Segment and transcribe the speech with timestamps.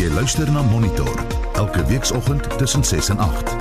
[0.00, 1.10] Jy luister na Monitor
[1.60, 3.56] elke weekoggend tussen 6 en 8.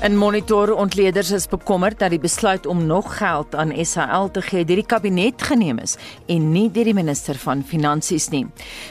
[0.00, 4.64] En monitor ontleeders is bekommerd dat die besluit om nog geld aan SAL te gee
[4.64, 5.96] deur die kabinet geneem is
[6.30, 8.46] en nie deur die minister van finansies nie.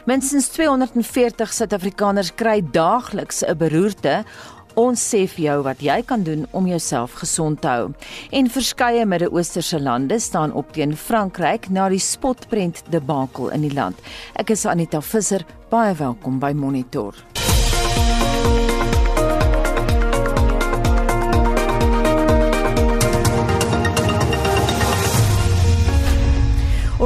[0.06, 4.26] Minstens 240 Suid-Afrikaners kry daagliks 'n beroerte
[4.80, 7.90] Ons sê vir jou wat jy kan doen om jouself gesond te hou.
[8.32, 14.00] En verskeie Midde-Oosterse lande staan op teen Frankryk na die spotprent debakel in die land.
[14.40, 17.20] Ek is Anita Visser, baie welkom by Monitor.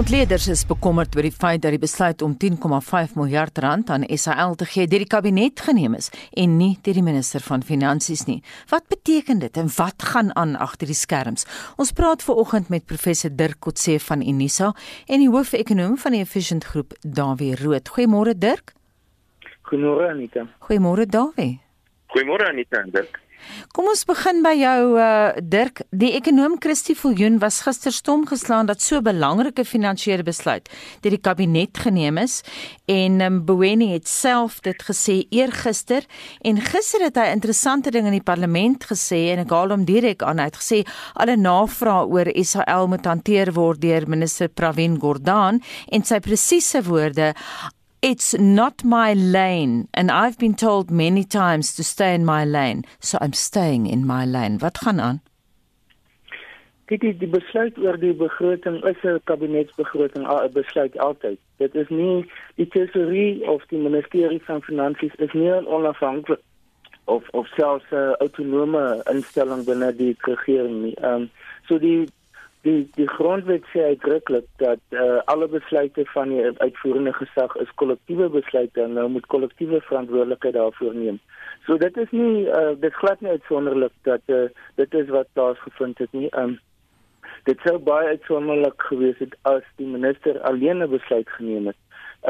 [0.04, 4.58] Ontleeders is bekommerd oor die feit dat die besluit om 10,5 miljard rand aan SAL
[4.60, 8.42] te gee deur die kabinet geneem is en nie deur die minister van finansies nie.
[8.68, 11.48] Wat beteken dit en wat gaan aan agter die skerms?
[11.80, 14.74] Ons praat ver oggend met professor Dirk Kotse van Unisa
[15.08, 17.96] en die hoofekonoom van die Efficient Groep, Dawie Rood.
[17.96, 18.76] Goeiemôre Dirk.
[19.72, 20.50] Goeiemôre Anita.
[20.68, 21.62] Goeiemôre Dawie.
[22.12, 23.24] Goeiemôre Anita en Dirk.
[23.74, 25.82] Kom ons begin by jou uh Dirk.
[25.90, 30.70] Die ekonom Christie Viljoen was gister stom geslaan dat so 'n belangrike finansiële besluit
[31.02, 32.44] deur die kabinet geneem is
[32.86, 36.06] en um, Boweni het self dit gesê eergister
[36.42, 40.24] en gister het hy interessante ding in die parlement gesê en ek haal hom direk
[40.24, 40.84] aan uit gesê
[41.14, 47.34] alle navrae oor Israel moet hanteer word deur minister Pravin Gordhan en sy presiese woorde
[48.04, 52.84] It's not my lane and I've been told many times to stay in my lane,
[53.00, 54.58] so I'm staying in my lane.
[54.58, 55.22] Wat gaan aan?
[56.86, 61.40] Dit die, die besluit oor die begroting is 'n kabinetsbegroting, 'n besluit altyd.
[61.58, 66.44] Dit is nie die tesorie of die ministerie van finansies is nie onafhanklik
[67.06, 70.96] of of selfs 'n autonome instelling binne die regering nie.
[70.96, 71.30] Ehm um,
[71.68, 72.08] so die
[72.64, 78.30] die die grondwet sê uitdruklik dat uh, alle besluite van die uitvoerende gesag is kollektiewe
[78.32, 81.20] besluite en nou moet kollektiewe verantwoordelikheid daarvoor neem.
[81.66, 84.46] So dit is nie uh, dit glad nie uitsonderlik dat uh,
[84.80, 86.30] dit is wat plaasgevind het nie.
[86.40, 86.56] Um,
[87.50, 91.80] dit sou baie uitsonderlik gewees het as die minister alleen 'n besluit geneem het.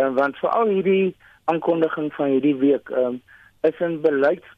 [0.01, 1.15] Um, want veral hierdie
[1.45, 3.21] aankondiging van hierdie week um,
[3.61, 4.49] is 'n beleids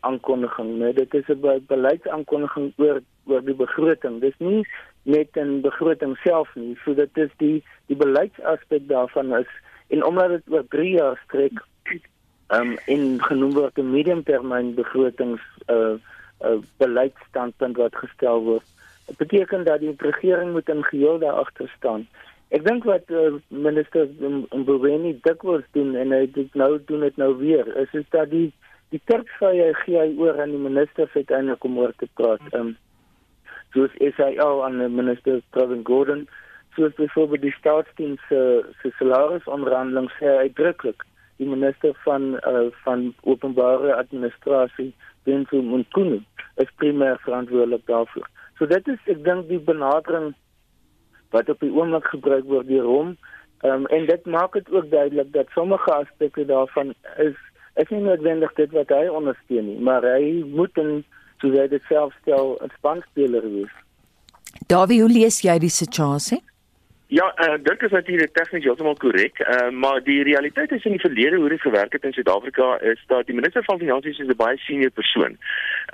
[0.00, 4.20] aankondiging, nee, dit is 'n be beleidsaankondiging oor oor die begroting.
[4.20, 4.66] Dis nie
[5.02, 6.76] net 'n begroting self nie.
[6.84, 9.50] So dit is die die beleidsaspek daarvan is
[9.88, 11.60] en omdat dit oor 3 jaar strek
[12.52, 15.96] um, in genoem word 'n mediumtermyn begrotings uh
[16.40, 18.66] uh beleidsstandpunt wat gestel word.
[19.06, 22.06] Dit beteken dat die regering moet in geheel daar agter staan.
[22.48, 24.08] Ek dink wat uh, minister
[24.52, 28.52] Mboweni dikwels doen en hy dit nou doen dit nou weer is is dat die
[28.92, 32.42] die terugvye gee hy oor aan die minister uiteindelik om oor te praat.
[32.52, 32.76] Um,
[33.74, 36.26] soos SAL aan minister Pravin Gordhan
[36.76, 38.40] soos byvoorbeeld die staatsdiens se
[38.82, 41.04] se salarisonderhandeling sê uitdruklik
[41.40, 44.92] die minister van uh, van openbare administrasie
[45.24, 46.20] Benzo Mkhunu
[46.62, 48.28] is primêr verantwoordelik daarvoor.
[48.58, 50.32] So dit is ek dink die benadering
[51.32, 53.14] wat op die oomblik gebruik word deur hom
[53.64, 57.36] um, en dit maak dit ook duidelik dat sommige aspekte daarvan is
[57.80, 61.04] is nie noodwendig dit wat hy ondersteun nie, maar hy moet 'n
[61.42, 63.74] soos hy dit self stel 'n spanspeler wees.
[64.70, 66.40] Dawie, hoe lees jy die situasie?
[67.12, 71.00] Ja, uh, dit is natuurlik tegnies heeltemal korrek, uh, maar die realiteit is in die
[71.00, 74.56] verlede hoe dit gewerk het in Suid-Afrika is dat die minister van finansies 'n baie
[74.58, 75.36] senior persoon.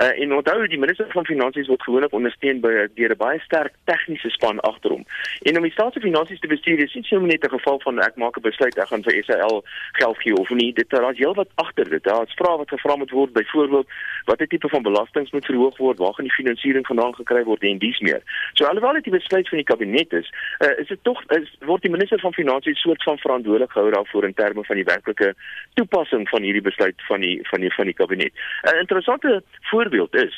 [0.03, 3.75] Uh, en onthou die minister van finansies word gewoonlik ondersteun by deur 'n baie sterk
[3.85, 5.05] tegniese span agter hom.
[5.43, 7.99] En om die staat se finansies te bestuur is nie so net 'n geval van
[7.99, 10.73] ek maak 'n besluit ek gaan vir SAL geld gee of nie.
[10.73, 12.05] Dit daar is heelwat agter dit.
[12.05, 13.89] Daar's vrae wat gevra moet word, byvoorbeeld
[14.25, 17.79] watter tipe van belastings moet verhoog word, waar gaan die finansiering vandaan gekry word en
[17.79, 18.23] dies meer.
[18.53, 21.85] So alhoewel dit die besluit van die kabinet is, uh, is dit tog is word
[21.87, 25.33] die minister van finansies soort van verantwoordelik gehou daarvoor in terme van die werklike
[25.81, 28.33] toepassing van hierdie besluit van die van die van die kabinet.
[28.73, 30.35] 'n Interessante voorbeeld is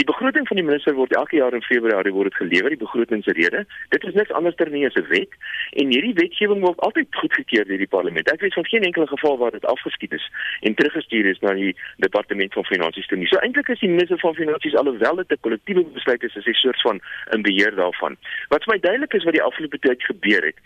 [0.00, 3.64] die begroting van die minister word elke jaar in Februarie word dit gelewer die begrotingsrede.
[3.88, 5.32] Dit is niks anders ter nie as 'n wet
[5.80, 8.32] en hierdie wetgewing word altyd goedgekeur deur die parlement.
[8.32, 10.30] Ek weet van geen enkele geval waar dit afgeskiet is
[10.60, 13.26] en teruggestuur is na die departement van finansies toe nie.
[13.26, 16.52] So eintlik is die minister van finansies alhoewel dit 'n kollektiewe besluit is, is hy
[16.52, 17.00] soort van
[17.30, 18.16] in beheer daarvan.
[18.48, 20.58] Wat vir my duidelik is wat die afgelope tyd gebeur het,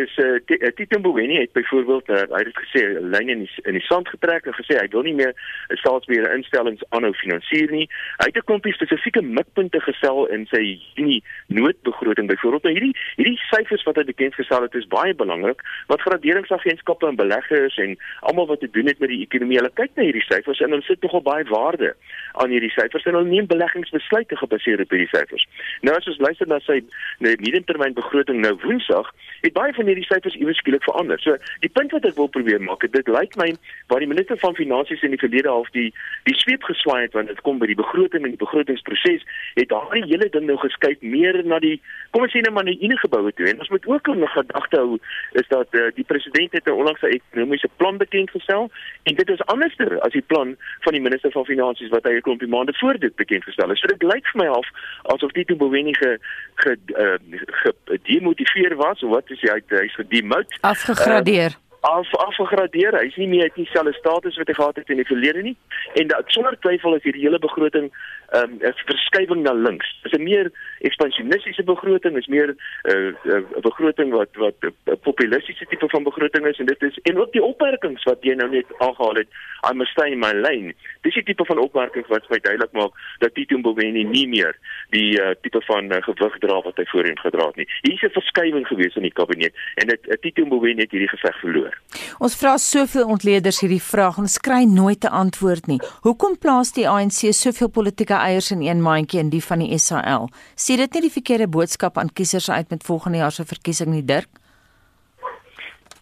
[0.00, 3.50] is eh uh, Tito Mboweni het byvoorbeeld uh, hy het gesê 'n lyn in die,
[3.62, 5.34] in die sand getrek en gesê hy wil nie meer
[5.68, 7.88] 'n staatsbeheerde instellings aanhou finansier nie.
[8.22, 12.62] Hy het 'n klompie spesifieke mikpunte gestel in sy Junie noodbegroting byvoorbeeld.
[12.62, 17.16] Nou hierdie hierdie syfers wat hy bekend gestel het is baie belangrik wat graderingsagentskappe en
[17.16, 20.60] beleggers en almal wat te doen het met die ekonomie, hulle kyk na hierdie syfers
[20.60, 21.94] en hulle sit nogal baie waarde
[22.32, 25.46] aan hierdie syfers en hulle neem beleggingsbesluite gebaseer op hierdie syfers.
[25.82, 26.80] Nou as ons luister na sy
[27.18, 31.20] mediumtermyn begroting nou woensdag Woensdag, het baie van hierdie syfers iewers skielik verander.
[31.20, 33.50] So die punt wat ek wil probeer maak, dit lyk my
[33.92, 35.90] waar die minister van finansies in die verlede half die
[36.24, 39.24] die sweep geswaai het wanneer dit kom by die begroting en die begrotingsproses,
[39.58, 41.76] het daardie hele ding nou geskuif meer na die
[42.14, 43.50] kom ons sê net maar die enige geboue toe.
[43.50, 44.98] En ons moet ook nog gedagte hou
[45.40, 48.70] is dat uh, die president het 'n onlangse ekonomiese plan bekend gestel
[49.02, 50.56] en dit is anderster as die plan
[50.86, 53.78] van die minister van finansies wat hy 'n klompie maande voor dit bekend gestel het.
[53.78, 54.68] So dit lyk vir my half
[55.02, 56.18] asof dit toe Boweni ge,
[56.54, 57.18] ge, uh,
[57.60, 62.96] ge demotiveer was of wat is hy hy's gedemout afgegradeer uh, af afgegradeer.
[62.96, 65.56] Hy's nie meer dieselfde status wat hy gehad het in die verlede nie.
[66.00, 67.90] En dat sonder twyfel is hierdie hele begroting
[68.34, 69.88] 'n um, verskywing na links.
[70.02, 72.58] Dit is 'n meer ekspansionistiese begroting, is meer 'n
[72.90, 76.98] uh, uh, begroting wat wat 'n uh, populistiese tipe van begroting is en dit is
[77.02, 79.28] en ook die opmerkings wat jy nou net aangehaal het,
[79.70, 80.74] I must stay in my lane.
[81.00, 84.56] Dis die tipe van opmerkings wat my duidelik maak dat Tito Mboweni nie meer
[84.90, 87.68] die uh, tipe van uh, gewig dra wat hy voorheen gedra het nie.
[87.82, 91.40] Hier's 'n verskywing gewees in die kabinet en dit uh, Tito Mboweni het hierdie geveg
[91.40, 91.78] verloor.
[92.18, 95.80] Ons vra soveel ontleeders hierdie vraag en ons kry nooit 'n antwoord nie.
[96.02, 100.30] Hoekom plaas die ANC soveel politieke eiers in een mandjie in die van die SAL?
[100.54, 104.04] Sien dit nie die verkeerde boodskap aan kiesers uit met volgende jaar se verkiesing nie,
[104.04, 104.28] Dirk?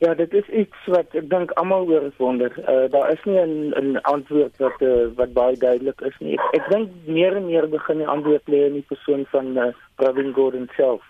[0.03, 2.55] Ja, dit is iets wat ek dink almal oor wonder.
[2.59, 6.35] Uh, daar is nie 'n 'n antwoord wat uh, wat baie duidelik is nie.
[6.35, 9.69] Ek, ek dink meer en meer begin die antwoord lê in die persoon van uh,
[9.95, 11.03] Pravin Gordhan self.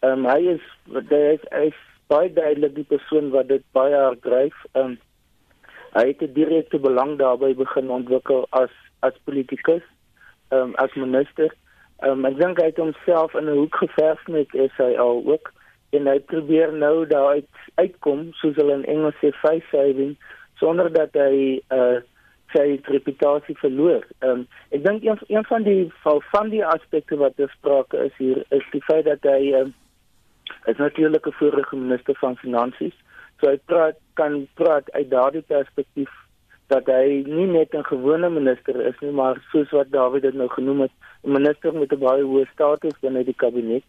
[0.00, 0.64] Ehm um, hy is
[0.96, 4.56] hy is, hy is baie duidelik die persoon wat dit baie hard dryf.
[4.72, 4.96] Um,
[5.92, 9.84] hy het 'n direkte belang daarbey begin ontwikkel as as politikus,
[10.50, 11.50] um, as minister.
[12.02, 15.52] Um, ek dink hy het homself in 'n hoek geverf met sy al ook
[15.90, 20.16] en hy probeer nou daar uit uitkom soos hulle in Engels sê face saving
[20.60, 22.00] sonder dat hy uh
[22.50, 24.02] sy reputasie verloor.
[24.26, 25.92] Um, ek dink een, een van die
[26.32, 29.74] van die aspekte wat besproke is hier is die feit dat hy um,
[30.66, 32.96] is natuurlik 'n vorige minister van finansies.
[33.40, 36.10] So hy praat kan praat uit daardie perspektief
[36.70, 40.48] dat hy nie net 'n gewone minister is nie, maar soos wat David dit nou
[40.48, 40.94] genoem het,
[41.24, 43.84] 'n minister met 'n baie hoë status binne die kabinet.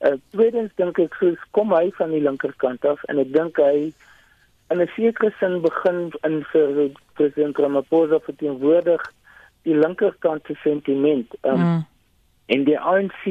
[0.00, 3.92] Uh, tweedens dink ek soos kom hy van die linkerkant af en ek dink hy
[4.70, 9.02] in 'n sekere sin begin in vir president Ramaphosa verteenwoordig
[9.62, 11.34] die linkerkant se sentiment.
[11.42, 11.84] Um, mm.
[12.46, 13.24] En die ANC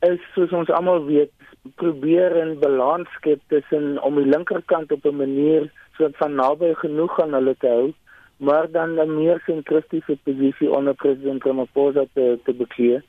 [0.00, 1.32] is soos ons almal weet
[1.76, 7.20] probeer 'n balans skep tussen om die linkerkant op 'n manier soort van naby genoeg
[7.22, 7.92] aan hulle te hou,
[8.36, 13.04] maar dan 'n meer sentristiese posisie onder president Ramaphosa te te bekleed.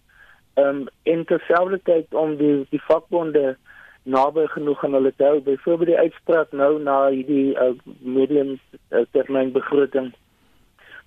[0.53, 3.57] Ehm um, in terselfdertyd om die die vakbonde
[4.03, 8.59] naby genoeg aan hulle te hou, byvoorbeeld die uitspraak nou na hierdie uh, medium
[8.89, 10.13] uh, termyn begroting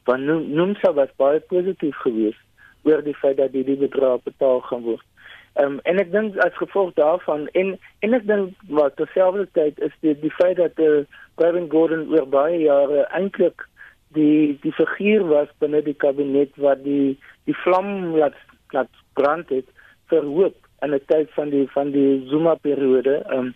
[0.05, 0.25] van
[0.55, 2.43] noem sou wat baie positief geweest
[2.83, 5.07] oor die feit dat hierdie bedrag betaal gaan word.
[5.61, 10.15] Um, en ek dink as gevolg daarvan en en ek dink wat terselfdertyd is die
[10.23, 11.03] die feit dat eh uh,
[11.37, 13.69] Gavin Gordon oor baie jare eintlik
[14.17, 17.17] die die figuur was binne die kabinet wat die
[17.49, 18.37] die vlam laat
[18.77, 19.69] laat brand het
[20.13, 23.55] verhoop in 'n tyd van die van die Zuma periode ehm um,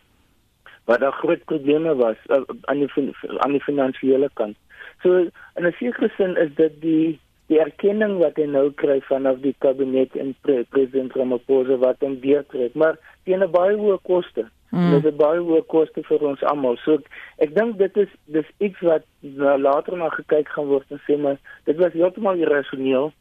[0.87, 2.91] waar daar groot probleme was uh, aan die
[3.39, 4.57] aan die finansiële kant.
[5.03, 5.19] So
[5.57, 9.55] in 'n sekere sin is dit die die erkenning wat hy nou kry vanaf die
[9.59, 14.47] kabinet en pre president Ramaphosa wat hom deurtrek, maar teen 'n baie hoë koste.
[14.77, 14.91] Mm.
[14.95, 16.77] Dit is baie hoë koste vir ons almal.
[16.85, 16.99] So
[17.45, 21.17] ek dink dit is dis iets wat na later na gekyk gaan word en sê
[21.21, 23.13] maar dit was heeltemal irrasioneel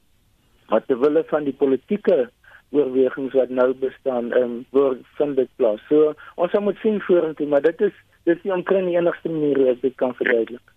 [0.74, 2.26] wat te wille van die politieke
[2.76, 5.82] oorwegings wat nou bestaan in um, word vind dit plaas.
[5.90, 9.62] So ons moet sien vorentoe, maar dit is dit is nie omkring die enigste manier
[9.62, 10.74] hoe dit kan verduidelik.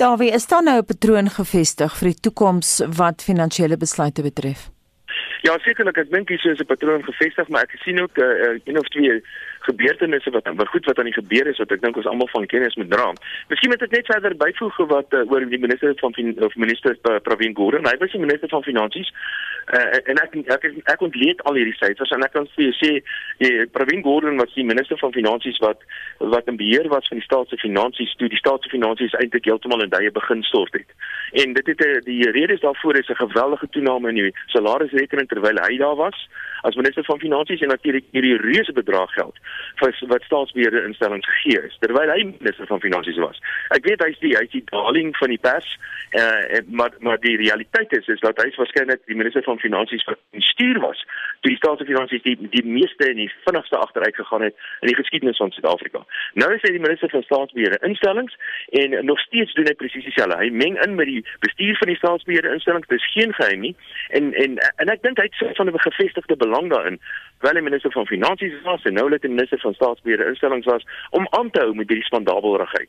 [0.00, 4.70] Dawie, is daar nou 'n patroon gevestig vir die toekoms wat finansiële besluite betref?
[5.42, 8.78] Ja, sekerlik, ek dink hier is 'n patroon gevestig, maar ek sien ook uh, een
[8.78, 9.22] of twee
[9.70, 12.46] gebeurtenisse wat wat goed wat aan die gebeur is wat ek dink ons almal van
[12.50, 13.10] kennis moet dra.
[13.52, 16.16] Miskien moet ek net verder byvoeg wat uh, oor die minister van
[16.48, 19.10] of minister uh, Pravin Gordhan, hy was die minister van finansies.
[19.70, 22.92] Uh, en ek ek ek ontleed al hierdie syfers en ek kan vir jou sê
[23.42, 25.84] die Pravin Gordhan was die minister van finansies wat
[26.34, 29.46] wat in beheer was van die staat se finansies toe die staat se finansies eintlik
[29.48, 30.88] heeltemal in duie begin stort het.
[31.42, 35.76] En dit het die redes daarvoor is 'n geweldige toename in die salarisrekening terwyl hy
[35.78, 36.18] daar was
[36.62, 39.36] as minister van finansies en natuurlik hierdie reuse bedrag geld
[39.80, 43.40] vir wat staatsbeheerde instellings gegee is terwyl hy minister van finansies was.
[43.76, 45.68] Ek weet hy's die hy's die darling van die pers,
[46.18, 50.20] uh, maar maar die realiteit is is dat hy's waarskynlik die minister van finansies wat
[50.36, 51.04] bestuur was
[51.40, 55.40] toe die staatsfinansies die die meeste en die vinnigste agteruit gegaan het in die geskiedenis
[55.40, 56.04] van Suid-Afrika.
[56.34, 58.36] Nou is hy die minister van staatsbeheerde instellings
[58.82, 60.36] en nog steeds doen hy presies dieselfde.
[60.40, 62.88] Hy meng in met die bestuur van die staatsbeheerde instellings.
[62.92, 63.74] Dis geen geheim nie.
[64.16, 66.98] En en en ek dink hy het so van 'n gevestigde belang daarin
[67.40, 70.86] wel die minister van finansies was en nou net die minister van staatsbeheer instellings was
[71.10, 72.88] om aan te hou met hierdie spandabelrigheid.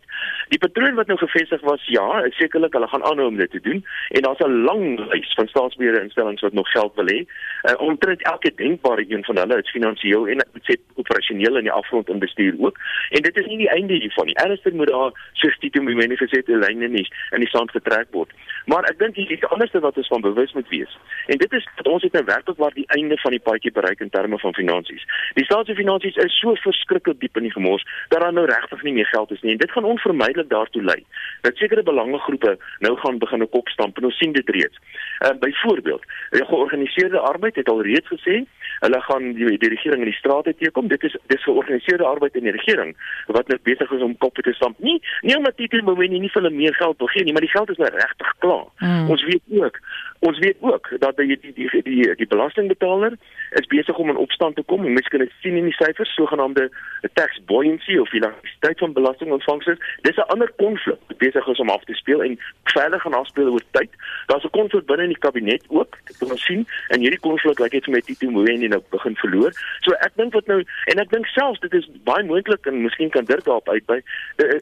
[0.53, 2.07] Die patroon wat nou gevestig was, ja,
[2.39, 6.01] sekerlik hulle gaan aanhou om dit te doen en daar's 'n lang lys van staatsbeheer
[6.01, 7.19] instellings wat nog geld wil hê.
[7.63, 11.63] Uh, omtrent elke denkbare een van hulle is finansiëel en ek moet sê operasioneel in
[11.63, 12.77] die afgrond in bestuur ook.
[13.09, 14.35] En dit is nie die einde hiervan nie.
[14.35, 18.07] Ernstig moet daar soos die toe mense gesê die lyne nie in die sand getrek
[18.11, 18.31] word.
[18.65, 20.97] Maar ek dink hier is anderste wat ons van bewus moet wees.
[21.25, 24.09] En dit is ons het nou werklik waar die einde van die paadjie bereik in
[24.09, 25.05] terme van finansies.
[25.39, 29.09] Die staatsfinansies is so verskriklik diep in die gemors dat daar nou regtig nie meer
[29.13, 30.99] geld is nie en dit gaan onvermydelik daartoe lei
[31.41, 34.77] dat sekere belangegroepe nou gaan begin op stamp en ons sien dit reeds.
[35.19, 38.43] Ehm uh, byvoorbeeld, die georganiseerde arbeid het al reeds gesê
[38.79, 40.87] hulle gaan die, die regering in die strate teekom.
[40.87, 42.95] Dit is dis georganiseerde arbeid in die regering
[43.27, 44.79] wat nou besig is om koppe te stamp.
[44.79, 47.45] Nie nie omdat dit moet nie nie vir hulle meer geld wil gee nie, maar
[47.45, 48.65] die geld is nou regtig klaar.
[48.79, 49.09] Mm.
[49.09, 49.79] Ons weet ook
[50.21, 53.13] Ons weet ook dat die die die die, die belastingbetaler
[53.57, 54.83] is besig om in opstand te kom.
[54.83, 56.67] Mense kan dit sien in die syfers, sogenaamde
[57.13, 59.79] tax buoyancy of elastisiteit van belastingontvangers.
[60.01, 63.51] Dis 'n ander konflik wat besig is om af te speel en verder gaan afspeel
[63.51, 63.89] oor tyd.
[64.25, 65.97] Daar's 'n konflik binne in die kabinet ook.
[66.05, 69.15] Dit kan ons sien en hierdie konflik lyk like net met Tito Mboweni nou begin
[69.15, 69.51] verloor.
[69.79, 73.09] So ek dink wat nou en ek dink selfs dit is baie moontlik en miskien
[73.09, 74.01] kan Dirk daarop uitby.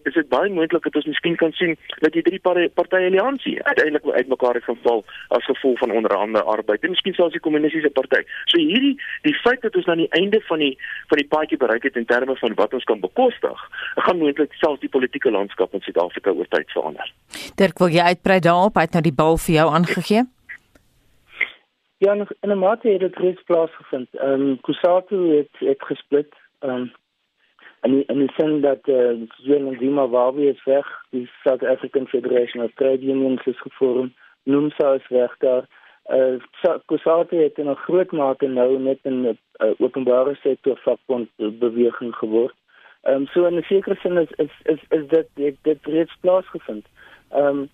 [0.04, 4.16] Is dit baie moontlik dat ons miskien kan sien dat die drie partye alliansie uiteindelik
[4.16, 8.22] uitmekaar gaan val as gevolg van onder andere arbeid en miskien selfs die kommunistiese party.
[8.52, 8.96] So hierdie
[9.28, 10.74] die feit dat ons aan die einde van die
[11.12, 13.64] van die paadjie bereik het in terme van wat ons kan bekostig,
[14.06, 17.14] gaan moontlik selfs die politieke landskap in Suid-Afrika oor tyd verander.
[17.62, 20.24] Dirk, wil jy uitbrei daarop uit nou die bal vir jou aangegee?
[22.00, 24.08] Ja, in 'n mate het dit reeds plaasgevind.
[24.16, 26.34] Ehm um, Kusatu het het gesplit.
[26.60, 26.92] Ehm um,
[27.82, 32.64] en en die sin dat eh uh, Zuma Zimbabwe is weg, die South African Federation
[32.64, 34.14] of Trade Unions is gevorm noem
[34.78, 35.68] as weg daar.
[36.10, 36.40] Uh
[36.86, 42.16] Kusate het in 'n groot mate nou net in 'n uh, openbare sektor vakbond beweging
[42.16, 42.56] geword.
[43.04, 46.16] Ehm um, so in 'n sekere sin is is is, is dit dit, dit reeds
[46.22, 46.86] plaasgevind.
[47.30, 47.70] Ehm um,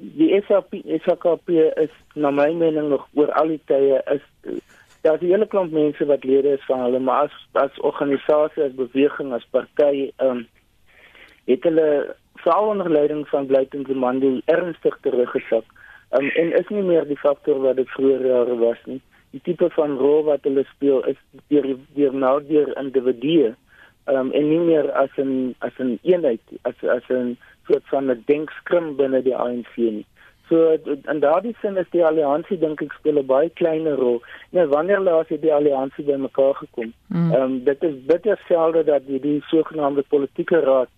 [0.00, 0.74] die SAP
[1.04, 4.24] SAP is na my mening nog oor al die tye is
[5.02, 8.62] daar is 'n hele klomp mense wat lede is van hulle maar as as organisasie
[8.62, 10.46] as beweging as party ehm um,
[11.44, 15.64] het hulle veral onder leiding van Blyton Zimando ernstig teruggesak
[16.18, 19.00] um, en is nie meer die faktor wat dit vroeër jare was nie.
[19.30, 21.18] Die tipe van rol wat hulle speel is
[21.52, 23.54] deur deur nou deur individue
[24.10, 27.36] um, en nie meer as 'n as 'n eenheid as as 'n
[27.66, 30.06] soort van 'n denkskrim binne die ANC nie.
[30.48, 34.22] So en daardie sin is die alliansie dink ek speel 'n baie kleiner rol.
[34.50, 36.92] Nou wanneer laas het die alliansie bymekaar gekom?
[37.06, 37.32] Mm.
[37.32, 40.88] Ehm um, dit is bitter selde dat die, die sogenaamde politieke raad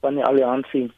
[0.00, 0.90] van die alliansie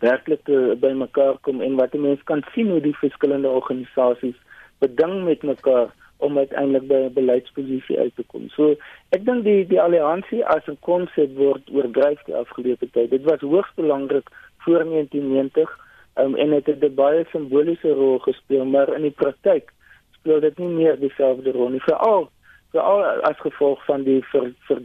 [0.00, 4.38] werklik uh, by mekaar kom en wat mense kan sien hoe die verskillende organisasies
[4.80, 5.92] beding met mekaar
[6.24, 8.48] om uiteindelik by 'n beleidsposisie uit te kom.
[8.48, 8.76] So
[9.16, 13.10] ek dink die die alliansie as 'n konsep word oorgryf die afgelope tyd.
[13.10, 14.28] Dit was hoogs belangrik
[14.64, 15.78] voor 1990
[16.16, 19.72] um, en het 'n baie simboliese rol gespeel, maar in die praktyk
[20.10, 21.80] speel dit nie meer dieselfde rol nie.
[21.80, 22.30] Veral
[22.70, 24.82] veral as gevolg van die ver, ver,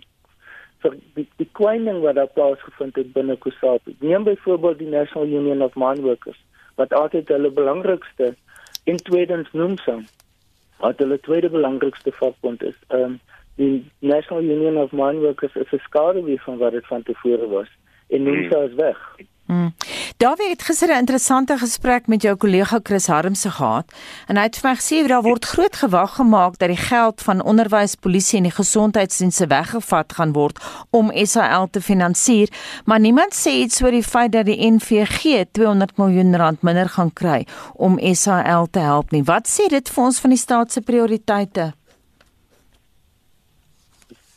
[0.86, 3.96] vir die die kwyning wat daar plaasgevind het binne Kusatu.
[4.00, 6.42] Neem byvoorbeeld die National Union of Mine Workers
[6.76, 8.34] wat altyd hulle belangrikste
[8.84, 10.02] in tweedens noem sou.
[10.84, 12.78] Wat hulle tweede belangrikste vakbond is.
[12.88, 13.20] Ehm um,
[13.56, 17.48] die National Union of Mine Workers is 'n skade wie van wat dit van tevore
[17.48, 17.72] was
[18.08, 18.64] en noem hmm.
[18.64, 19.00] is weg.
[19.46, 19.76] Hmm.
[20.18, 23.94] Daar het gister 'n interessante gesprek met jou kollega Chris Harmse gehad
[24.28, 27.44] en hy het vir my gesê daar word groot gewag gemaak dat die geld van
[27.44, 30.60] onderwys, polisie en die gesondheidsdienste weggevat gaan word
[30.90, 32.50] om SAL te finansier,
[32.86, 37.14] maar niemand sê iets oor die feit dat die NVG 200 miljoen rand minder gaan
[37.14, 39.24] kry om SAL te help nie.
[39.24, 41.74] Wat sê dit vir ons van die staat se prioriteite?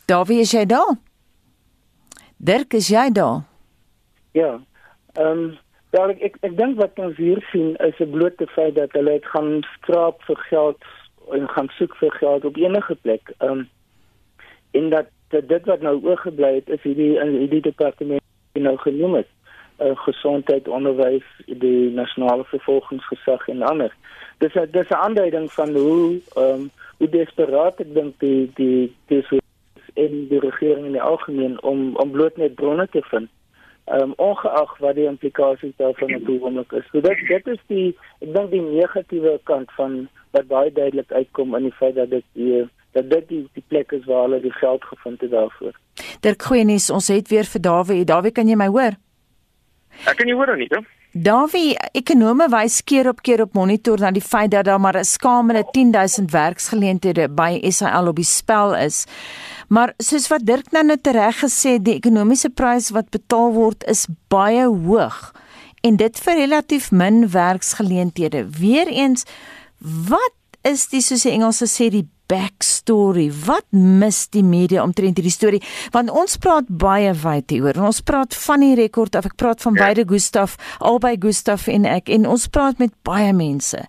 [0.05, 0.97] Daar wie is jy daar?
[2.37, 3.41] Dirk, is jy daar?
[4.31, 4.59] Ja.
[5.13, 5.57] Ehm um,
[5.89, 9.15] Ja, ek ek, ek dink wat ons hier sien is 'n blote feit dat hulle
[9.17, 10.83] het gaan skraap vir geld
[11.33, 13.33] en gaan soek vir geld op enige plek.
[13.37, 13.69] Ehm um,
[14.71, 18.21] en dat, dat dit wat nou oorgebly het is hierdie in hierdie departement
[18.53, 19.27] nou genoem het.
[19.79, 23.95] Uh, gesondheid, onderwys, die nasionale vervolgingsgesag en ander.
[24.37, 29.31] Dis dis 'n aanduiding van hoe ehm um, hoe desperaat ek dink die die dis
[29.93, 33.29] in die regering in die algemeen om om bloot net bronne te vind
[33.91, 36.87] um, ongeag wat die implikasies daarvan natuurlik is.
[36.91, 37.87] So dit dit is die
[38.21, 40.01] ek dink die negatiewe kant van
[40.37, 42.67] wat baie duidelik uitkom in die feit dat dit die
[42.97, 45.75] dat dit die, die plek is waar hulle die geld gevind het daarvoor.
[46.25, 48.05] Dirk Goeienis, ons het weer vir Dawie.
[48.05, 48.97] Dawie, kan jy my hoor?
[50.09, 50.69] Ek kan jou hoor nie,
[51.09, 55.03] Davie, ekonome wys keer op keer op monitor na die feit dat daar maar 'n
[55.03, 59.05] skamele 10000 werksgeleenthede by SAL op die spel is.
[59.67, 64.05] Maar soos wat Dirk nou net reg gesê, die ekonomiese prys wat betaal word is
[64.27, 65.33] baie hoog
[65.81, 68.49] en dit vir relatief min werksgeleenthede.
[68.59, 69.23] Weereens,
[69.79, 73.27] wat is die soos die Engelse sê die backstory.
[73.45, 75.61] Wat mis die media omtrent hierdie storie?
[75.95, 77.81] Want ons praat baie wyd hieroor.
[77.89, 79.87] Ons praat van die rekord of ek praat van ja.
[79.87, 83.81] beide Gustaf, albei Gustaf en ek en ons praat met baie mense.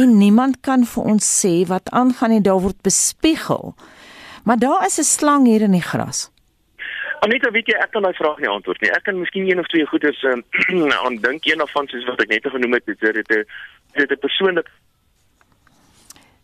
[0.00, 3.74] En niemand kan vir ons sê wat aangaan en daar word bespiegel.
[4.44, 6.30] Maar daar is 'n slang hier in die gras.
[7.20, 8.90] Anita, weet jy, ek kan daai vraag nie antwoord nie.
[8.90, 10.44] Ek kan miskien een of twee goeders um,
[11.04, 11.44] aan dink.
[11.44, 13.44] Een of van soos wat ek net genoem het, dit is 'n
[13.92, 14.68] dit 'n persoonlik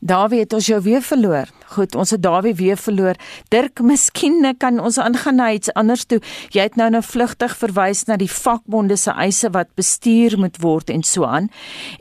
[0.06, 1.48] Dawie het ons jou weer verloor.
[1.74, 3.18] Goed, ons het Dawie weer verloor.
[3.50, 6.20] Dirk, miskien kan ons aangaan na iets anders toe.
[6.54, 10.92] Jy het nou nou vlugtig verwys na die vakbonde se eise wat bestuur moet word
[10.94, 11.48] en so aan.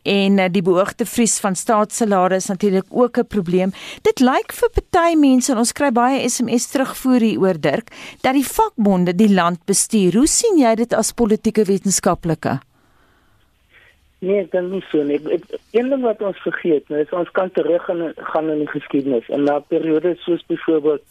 [0.03, 3.73] En uh, die beoogde vries van staatssalarisse is natuurlik ook 'n probleem.
[4.01, 7.89] Dit lyk vir party mense en ons kry baie SMS terugvoer hier oor Dirk
[8.21, 10.13] dat die vakbonde die land bestuur.
[10.13, 12.59] Hoe sien jy dit as politieke wetenskaplike?
[14.25, 15.19] Nee, ek dink nie so nie.
[15.35, 15.43] Ek,
[15.75, 19.27] een ding wat ons vergeet, nou is ons kan terug gaan gaan in die geskiedenis
[19.29, 21.03] in 'n periode soos byvoorbeeld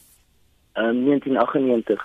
[0.82, 2.02] um, 1998.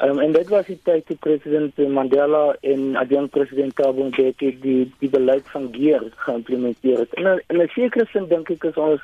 [0.00, 4.92] Um, en dit was die tyd toe president Mandela en adjunk president Thabo Mbeki die
[5.02, 7.14] die beleid van Geer geïmplementeer het.
[7.20, 9.02] En in 'n sekere sin dink ek is ons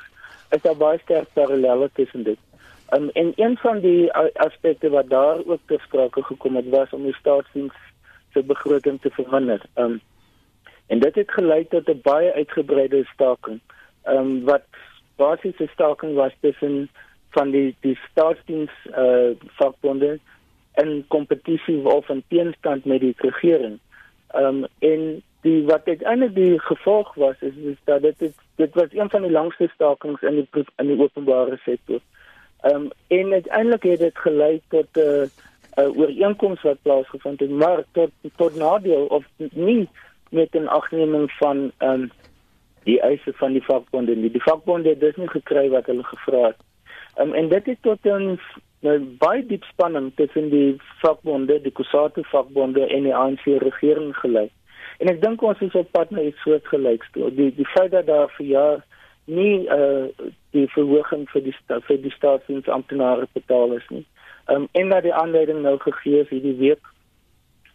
[0.49, 2.39] is daar baie sterk parallelle tussen dit.
[2.95, 7.03] Um, en een van die aspekte wat daar ook te sprake gekom het was om
[7.03, 7.73] die staatsdiens
[8.33, 9.61] se begroting te verminder.
[9.75, 10.01] Um,
[10.87, 13.59] En dit het gelei tot 'n baie uitgebreide staking.
[14.03, 14.63] Ehm um, wat
[15.15, 16.89] basies 'n staking was tussen
[17.29, 20.19] van die die staatsdiens eh uh, vakbonde
[20.75, 23.79] in kompetisie of in teenstand met die regering.
[24.27, 28.73] Ehm um, en die wat uiteindelik die gevolg was is, is dat dit het, dit
[28.73, 31.99] was een van die langste stakings in die in die openbare sektor.
[32.61, 35.27] Ehm um, en uiteindelik het dit gelei tot 'n uh,
[35.77, 39.89] 'n ooreenkoms wat plaasgevind het, maar tot tot nadeel of nie
[40.29, 42.11] met 'n agneming van ehm um,
[42.83, 44.15] die eise van die vakbonde.
[44.15, 46.61] Die, die vakbonde het dus nie gekry wat hulle gevra het.
[47.15, 48.39] Ehm um, en dit het tot 'n
[48.79, 54.49] nou baie diep spanning tussen die vakbonde, die Kusatu vakbonde en die ANC regering gelei.
[54.97, 57.07] En ek dink ons is op pad na iets soortgelyks.
[57.13, 58.85] Die die feit dat daar vir jaar
[59.25, 61.55] nie eh uh, die verhoging vir die
[61.87, 64.05] vir die staatsdiensamptenare betaal is nie.
[64.47, 66.85] Ehm um, en dat die aanleiding nou gegee is hierdie week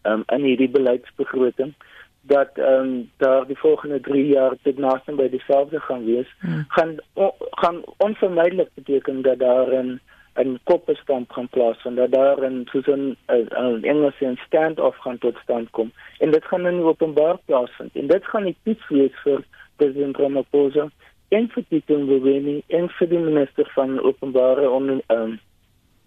[0.02, 1.74] ehm um, in hierdie beleidsbegroting
[2.22, 6.64] dat ehm um, daar die volgende 3 jaar dit naaste by dieselfde gaan wees, hmm.
[6.68, 10.00] gaan o, gaan onvermydelik beteken dat daar 'n
[10.34, 15.70] 'n koppestand gaan plaasvind, dat daar 'n soos 'n 'n Engelse stand-off gaan tot stand
[15.70, 15.92] kom.
[16.18, 17.94] En dit gaan in openbaar plaasvind.
[17.94, 19.44] En dit gaan nie iets wees vir
[19.76, 20.90] president Ramaphosa
[21.28, 25.40] en vir die Tongweni en vir die minister van openbare on, um,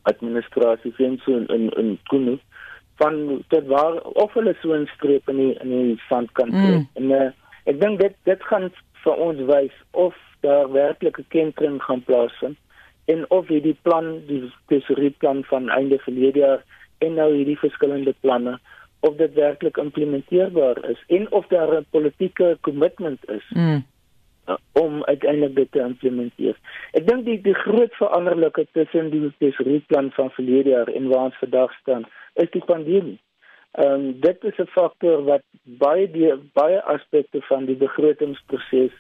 [0.02, 2.40] administrasie en so in in Kunu
[2.96, 6.84] van dit waar of hulle so 'n streep in die in die sand kan trek.
[6.84, 6.90] Mm.
[6.94, 7.32] En uh,
[7.64, 8.72] ek dink dit dit gaan
[9.04, 12.58] vir ons wys of daar werklik 'n kentering gaan plaasvind
[13.06, 16.64] en of hierdie plan die tesorieplan van einde verlede jaar
[16.98, 18.60] en nou hierdie verskillende planne
[19.00, 23.46] of dit werklik implementeerbaar is en of daar 'n politieke kommitment is.
[23.50, 23.84] Mm
[24.72, 26.58] om uiteindelik dit te implementeer.
[26.92, 31.40] Ek dink die die groot veranderlike tussen die tesorieplan van verlede jaar en waar ons
[31.42, 33.20] vandag staan is die pandemie.
[33.72, 38.94] Ehm um, dit is 'n faktor wat baie die baie aspekte van die begrotingsproses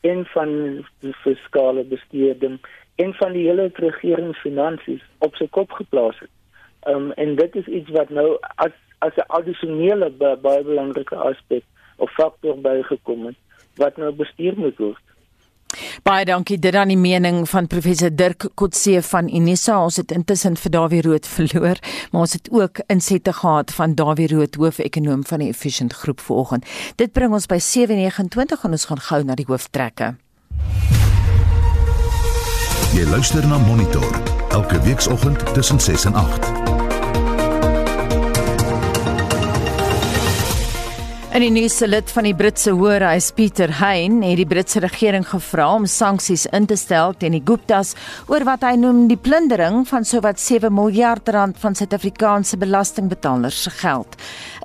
[0.00, 0.52] en van
[1.00, 2.60] die fiskale bestuurding
[2.96, 6.30] en van die hele regeringsfinansies op sy kop geplaas het.
[6.80, 10.10] Ehm um, en dit is iets wat nou as as 'n addisionele
[10.46, 11.64] baie belangrike aspek
[11.96, 13.36] of faktor bygekom het
[13.80, 15.04] wat nou bestuur moet word.
[16.02, 19.76] Baie dankie dit aan die mening van professor Dirk Kotse van Unisa.
[19.84, 21.78] Ons het intussen vir Dawie Rood verloor,
[22.10, 26.66] maar ons het ook insette gehad van Dawie Rood, hoof-ekonoom van die Efficient Groep vanoggend.
[26.96, 30.16] Dit bring ons by 7:29 en ons gaan gou na die hooftrekke.
[32.90, 34.10] Jy luister na Monitor
[34.50, 36.59] elke weekoggend tussen 6 en 8.
[41.30, 45.22] In die nuus se lid van die Britse Hoërhuis, Pieter Hein, het die Britse regering
[45.30, 47.92] gevra om sanksies in te stel teen die Guptas
[48.26, 53.70] oor wat hy noem die plundering van sowat 7 miljard rand van Suid-Afrikaanse belastingbetalers se
[53.78, 54.16] geld.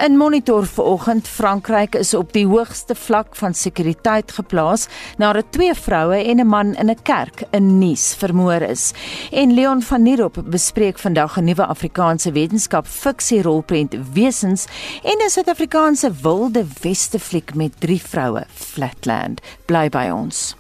[0.02, 4.88] In monitor vanoggend, Frankryk is op die hoogste vlak van sekuriteit geplaas
[5.22, 8.94] nadat twee vroue en 'n man in 'n kerk in Nice vermoor is.
[9.32, 14.66] En Leon van Nierop bespreek vandag 'n nuwe Afrikaanse wetenskap fiksie rolprent Wesens
[15.04, 19.42] en 'n Suid-Afrikaanse wil wilde weste fliek met drie vroue, Flatland.
[19.66, 20.56] Bly by ons.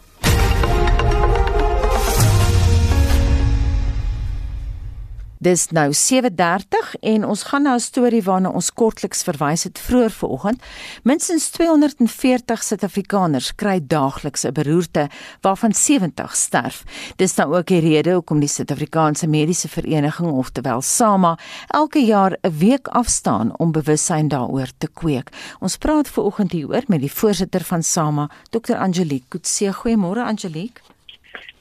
[5.46, 10.12] Dis nou 7:30 en ons gaan nou 'n storie waarna ons kortliks verwys het vroeër
[10.12, 10.62] vanoggend.
[11.04, 15.10] Minstens 240 Suid-Afrikaners kry daagliks 'n beroerte
[15.42, 16.84] waarvan 70 sterf.
[17.16, 22.58] Dis nou ook die rede hoekom die Suid-Afrikaanse Mediese Vereniging, oftewel SAMA, elke jaar 'n
[22.58, 25.30] week afstaan om bewussyn daaroor te kweek.
[25.60, 28.76] Ons praat vanoggend hieroor met die voorsitter van SAMA, Dr.
[28.76, 29.74] Angelique Kutse.
[29.74, 30.95] Goeiemôre Angelique.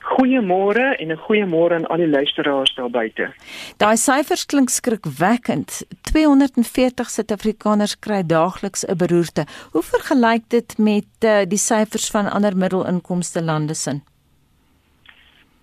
[0.04, 3.32] Goeiemôre en 'n goeiemôre aan al die luisteraars daar buite.
[3.76, 5.86] Daai syfers klink skrikwekkend.
[6.02, 9.46] 240 Suid-Afrikaners kry daagliks 'n beroerte.
[9.72, 14.02] Hoe vergelyk dit met uh, die syfers van ander middelinkomste lande sin?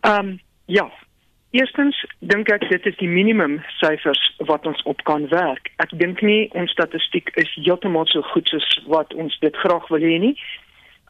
[0.01, 0.91] Ehm um, ja.
[1.51, 5.71] Eerstens dink ek dit is die minimum syfers wat ons op kan werk.
[5.83, 9.99] Ek dink nie ons statistiek is heeltemal so goed soos wat ons dit graag wil
[9.99, 10.35] hê nie.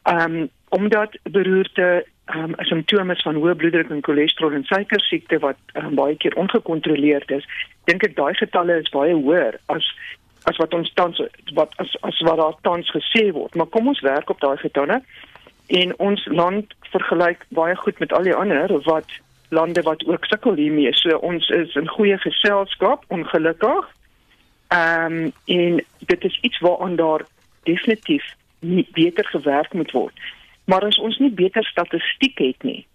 [0.02, 5.38] Ehm um, omdat beroerte um, 'n simptoom is van hoë bloeddruk en cholesterol en suikersiekte
[5.38, 7.46] wat um, baie keer ongekontroleerd is,
[7.84, 9.86] dink ek daai getalle is baie hoër as
[10.44, 11.20] as wat ons tans
[11.54, 13.54] wat as as wat daar tans gesê word.
[13.54, 15.02] Maar kom ons werk op daai getalle
[15.66, 19.08] en ons land vergelyk baie goed met al die ander wat
[19.52, 20.92] lande wat ook sukkel hiermee.
[20.92, 23.90] So ons is in goeie geselskap, ongelukkig.
[24.68, 27.26] Ehm um, en dit is iets waaraan daar
[27.62, 28.24] definitief
[28.92, 30.18] beter gewerk moet word.
[30.72, 32.86] Maar as ons nie beter statistiek het nie,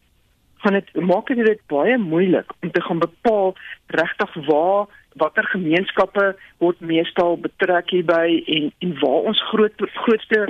[0.66, 3.54] gaan dit maak dit baie moeilik om te gaan bepaal
[3.94, 4.88] regtig waar
[5.22, 10.42] watter gemeenskappe word meestal betrek hierby en en waar ons groot grootste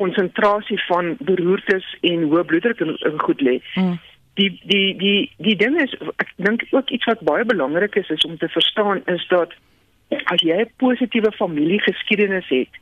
[0.00, 3.58] konsentrasie uh, van beroertes en hoë bloeddruk in, in goed lê.
[3.74, 3.98] Hmm.
[4.38, 8.26] Die die die die ding is ek dink ook iets wat baie belangrik is is
[8.30, 9.58] om te verstaan is dat
[10.34, 12.78] as jy 'n positiewe familiegeskiedenis het,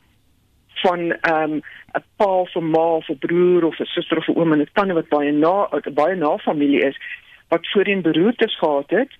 [0.83, 1.63] van ehm um,
[1.95, 4.61] 'n pa of 'n ma of 'n broer of 'n suster of 'n oom en
[4.61, 6.97] 'n tannie wat baie na baie na familie is
[7.49, 9.13] wat voorheen beroertes gehad het,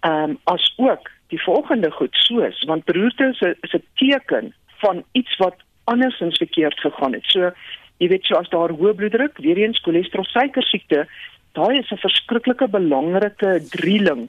[0.00, 5.36] ehm um, as ook die volgende goed soos want beroertes is 'n teken van iets
[5.36, 7.24] wat andersins verkeerd gegaan het.
[7.24, 7.52] So
[7.96, 11.06] jy weet so as daar hoë bloeddruk, weer eens cholesterol, suikersiekte,
[11.52, 14.28] daai is 'n verskriklike belangrike drieling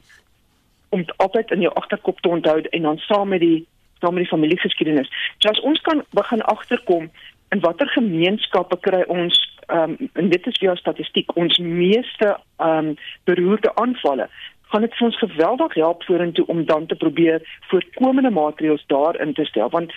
[0.89, 3.67] om altyd in jou agterkop te onthou en dan saam met die
[3.99, 5.09] saam met die familiegeskiedenis.
[5.37, 7.09] So as ons kan begin agterkom
[7.49, 12.93] in watter gemeenskappe kry ons ehm um, en dit is via statistiek ons meeste ehm
[12.93, 12.93] um,
[13.29, 14.29] beroerde aanvalle
[14.71, 19.45] gaan dit vir ons geweldig help vorentoe om dan te probeer voorkomende maatreëls daarin te
[19.45, 19.93] stel want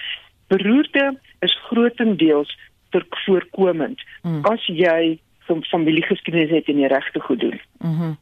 [0.47, 2.57] beroerte is grootendeels
[3.25, 4.45] voorkomend hmm.
[4.51, 7.61] as jy van familiegeskiedenis het en die regte goed doen.
[7.79, 8.03] Mhm.
[8.03, 8.19] Mm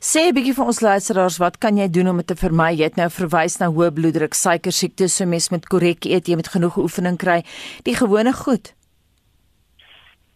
[0.00, 2.70] Sê 'n bietjie vir ons luisteraars, wat kan jy doen om dit te vermy?
[2.74, 6.34] Jy het nou verwys na hoë bloeddruk, suiker siekte, so mens met korrek eet, jy
[6.34, 7.42] moet genoeg oefening kry.
[7.84, 8.74] Die gewone goed.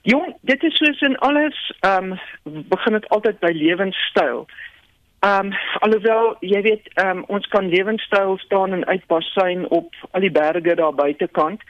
[0.02, 2.12] Jong, dit is soos in alles, ehm
[2.44, 4.46] um, begin dit altyd by lewenstyl.
[5.26, 10.20] Ehm um, alhoewel jy weet, ehm um, ons kan lewenstyl staan en uitbasyn op al
[10.20, 11.62] die berge daar buitekant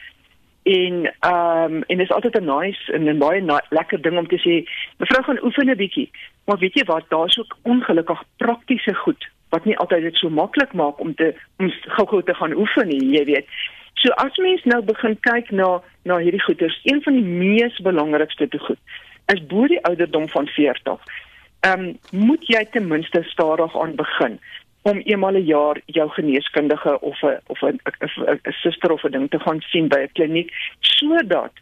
[0.66, 4.18] en ehm um, en dit is altyd 'n nice en 'n baie na lekker ding
[4.18, 4.54] om te sê
[4.98, 6.10] mevrou gaan oefen 'n bietjie.
[6.44, 10.72] Maar weet jy wat daar's ook ongelukkig praktiese goed wat nie altyd dit so maklik
[10.72, 13.46] maak om te om gou-gou te gaan oefen nie jy weet.
[13.94, 18.48] So as mens nou begin kyk na na hierdie goeders een van die mees belangrikste
[18.48, 18.78] te goed
[19.26, 20.98] is bo die ouderdom van 40
[21.60, 24.40] ehm um, moet jy ten minste stadig aan begin
[24.90, 27.80] om eenmal 'n een jaar jou geneeskundige of 'n of 'n
[28.48, 31.52] 'n suster of 'n ding te gaan sien by 'n kliniek sodat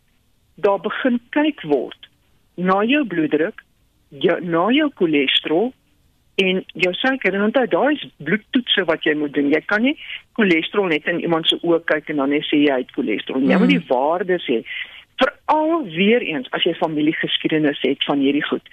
[0.54, 2.08] daar begin kyk word
[2.54, 3.62] na jou bloeddruk,
[4.08, 5.72] jou na jou cholesterol
[6.34, 9.50] en jou suiker en onthou daai is bloedtoetse wat jy moet doen.
[9.50, 9.98] Jy kan nie
[10.32, 13.42] cholesterol net in iemand se oë kyk en dan net sê jy het cholesterol.
[13.42, 13.88] Jy moet die mm.
[13.88, 14.64] waardes hê.
[15.16, 18.68] Veral weer eens as jy familiegeskiedenis het van hierdie goed.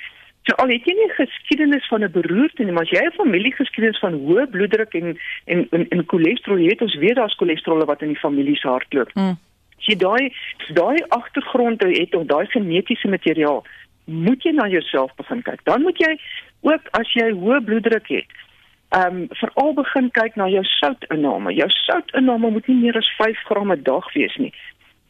[0.47, 3.99] So al het jy nie geskiedenis van 'n beroerte nie, maar as jy 'n familiegeskiedenis
[3.99, 8.07] van hoë bloeddruk en en en, en cholesterol het, ons weet daar's cholesterol wat in
[8.07, 9.13] die familie se hardloop.
[9.13, 9.37] Mm.
[9.77, 10.33] As jy daai
[10.73, 13.65] daai agtergrond het of daai genetiese materiaal,
[14.05, 15.63] moet jy na jouself begin kyk.
[15.63, 16.17] Dan moet jy
[16.61, 18.29] ook as jy hoë bloeddruk het,
[18.89, 21.53] ehm um, veral begin kyk na jou soutinname.
[21.53, 24.53] Jou soutinname moet nie meer as 5 gram 'n dag wees nie.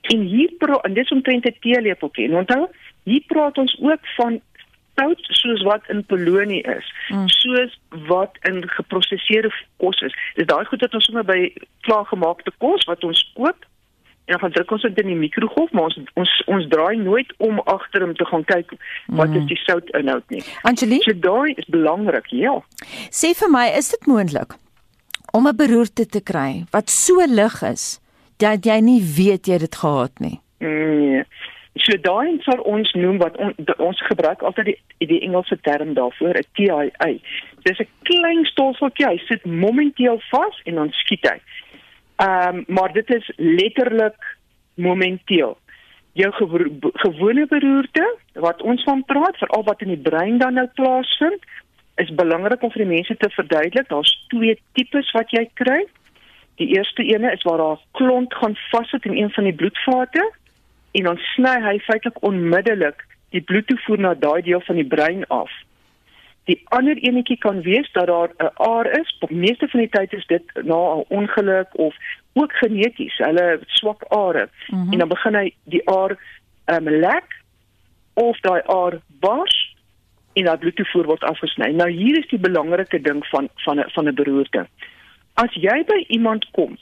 [0.01, 2.31] En hier praat en dit is omtrent 'n teelepeltjie.
[2.31, 2.67] Onthou,
[3.03, 4.41] hier praat ons ook van
[5.01, 7.27] sout soos wat in polonie is, mm.
[7.27, 7.75] soos
[8.07, 10.15] wat in geprosesseerde kos is.
[10.37, 11.39] Dis daai goed wat ons sommer by
[11.87, 13.67] klaargemaakte kos wat ons koop
[14.29, 17.59] en dan druk ons dit in die mikrogolf, maar ons ons ons draai nooit om
[17.73, 18.75] agter om te gaan kyk
[19.19, 19.39] wat mm.
[19.41, 20.43] is die soutinhoud nie.
[20.67, 22.59] Angelique, so daai is belangrik, ja.
[23.09, 24.55] Sê vir my, is dit moontlik
[25.33, 27.99] om 'n beroerte te kry wat so lig is
[28.37, 30.39] dat jy nie weet jy het dit gehad nie.
[30.59, 31.23] Nee.
[31.79, 35.93] So daai sal ons noem wat on, de, ons gebruik altyd die die Engelse term
[35.95, 37.13] daarvoor 'n TIA.
[37.63, 41.39] Dis 'n klein stolseltjie, hy sit momenteel vas en dan skiet hy.
[42.19, 44.37] Ehm um, maar dit is letterlik
[44.75, 45.57] momenteel.
[46.13, 46.31] Jou
[46.93, 51.39] gewone beroerte wat ons van praat, veral wat in die brein dan nou plaasvind,
[51.95, 53.87] is belangrik om vir die mense te verduidelik.
[53.87, 55.87] Daar's twee tipes wat jy kry.
[56.55, 60.31] Die eerste ene is waar daar 'n klont gaan vassit in een van die bloedvate
[60.91, 65.51] en dan sny hy feitelik onmiddellik die bloedtoevoer na daai deel van die brein af.
[66.49, 70.13] Die ander enetjie kan wees dat daar 'n aar is, op meeste van die tyd
[70.13, 71.95] is dit na 'n ongeluk of
[72.33, 74.91] ook geneties, hulle swak are mm -hmm.
[74.91, 76.17] en dan begin hy die aar
[76.65, 77.27] um, lek
[78.13, 79.75] of daai aar bars
[80.33, 81.71] en dat bloedtoevoer word afgesny.
[81.71, 84.67] Nou hier is die belangrike ding van van 'n van 'n beroerte.
[85.33, 86.77] As jy by iemand kom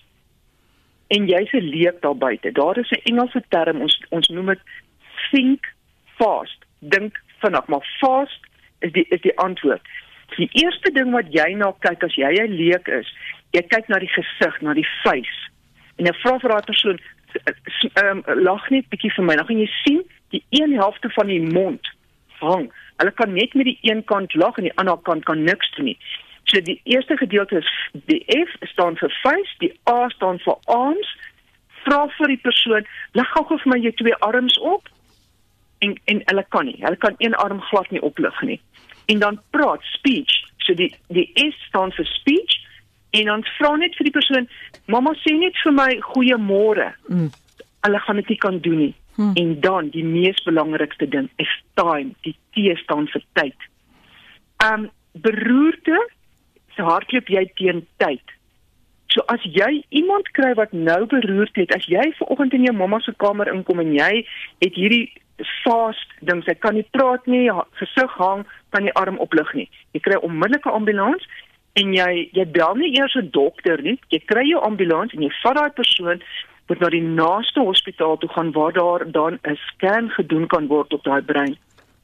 [1.09, 2.51] en jy's 'n leek daar buite.
[2.51, 4.61] Daar is 'n Engelse term ons ons noem dit
[5.31, 5.65] think
[6.17, 6.65] fast.
[6.79, 8.39] Dink vinnig, maar fast
[8.79, 9.81] is die is die antwoord.
[10.37, 13.07] Die eerste ding wat jy na kyk as jy 'n leek is,
[13.51, 15.49] jy kyk na die gesig, na die face.
[15.97, 16.99] En jy vra vir daai persoon,
[17.93, 19.35] ehm um, lag net bietjie vir my.
[19.35, 21.89] Dan gaan jy sien die een helfte van die mond
[22.39, 22.71] hang.
[22.97, 25.85] Hulle kan net met die een kant lag en die ander kant kan niks doen
[25.85, 25.97] nie.
[26.49, 27.69] So die eerste gedeelte is
[28.09, 31.09] die F staan vir face, die A staan vir arms.
[31.83, 34.89] Vra vir die persoon, lig gou vir my jou twee arms op.
[35.85, 36.79] En en hulle kan nie.
[36.81, 38.57] Hulle kan een arm glad nie oplig nie.
[39.05, 40.33] En dan praat speech.
[40.65, 42.57] So die die S staan vir speech
[43.17, 44.49] en dan vra net vir die persoon,
[44.85, 47.29] "Mamma sê net vir my goeiemôre." Mm.
[47.81, 48.95] Hulle gaan dit nie kan doen nie.
[49.15, 49.33] Hmm.
[49.35, 52.13] En dan die mees belangrikste ding is time.
[52.21, 53.55] Die T staan vir tyd.
[54.63, 56.09] Um beroerte
[56.79, 58.35] hardloop jy teen tyd.
[59.09, 62.99] So as jy iemand kry wat nou beroerd het, as jy vanoggend in jou mamma
[63.01, 64.11] se kamer inkom en jy
[64.61, 65.09] het hierdie
[65.63, 67.47] fast ding, sy kan nie praat nie,
[67.79, 68.43] gesig hang,
[68.75, 69.69] kan nie arm oplig nie.
[69.95, 71.25] Jy kry onmiddellike ambulans
[71.79, 73.97] en jy jy bel nie eers 'n dokter nie.
[74.11, 76.21] Jy kry jou ambulans en jy vat daai persoon
[76.69, 80.93] moet na die naaste hospitaal toe gaan waar daar dan 'n scan gedoen kan word
[80.93, 81.57] op daai brein.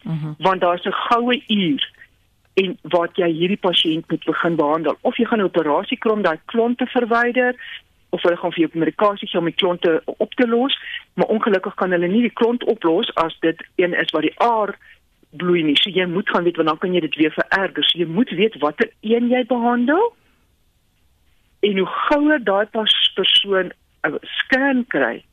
[0.04, 0.16] Mhm.
[0.16, 1.92] Mm Want daar's 'n goue uur
[2.62, 4.98] en wat jy hierdie pasiënt moet begin behandel.
[5.02, 7.56] Of jy gaan 'n operasie kry om daai klonte verwyder
[8.10, 10.78] of hulle gaan vir jou medikasie gee om die klonte op te los
[11.14, 14.76] maar ongelukkig kan hulle nie die klont oplos as dit een is wat die aar
[15.30, 15.76] bloei nie.
[15.76, 17.84] So jy moet gaan weet want dan kan jy dit weer vererger.
[17.84, 20.14] So jy moet weet watter een jy behandel
[21.60, 22.66] en hoe gouer daai
[23.16, 23.72] persoon
[24.08, 25.24] 'n scan kry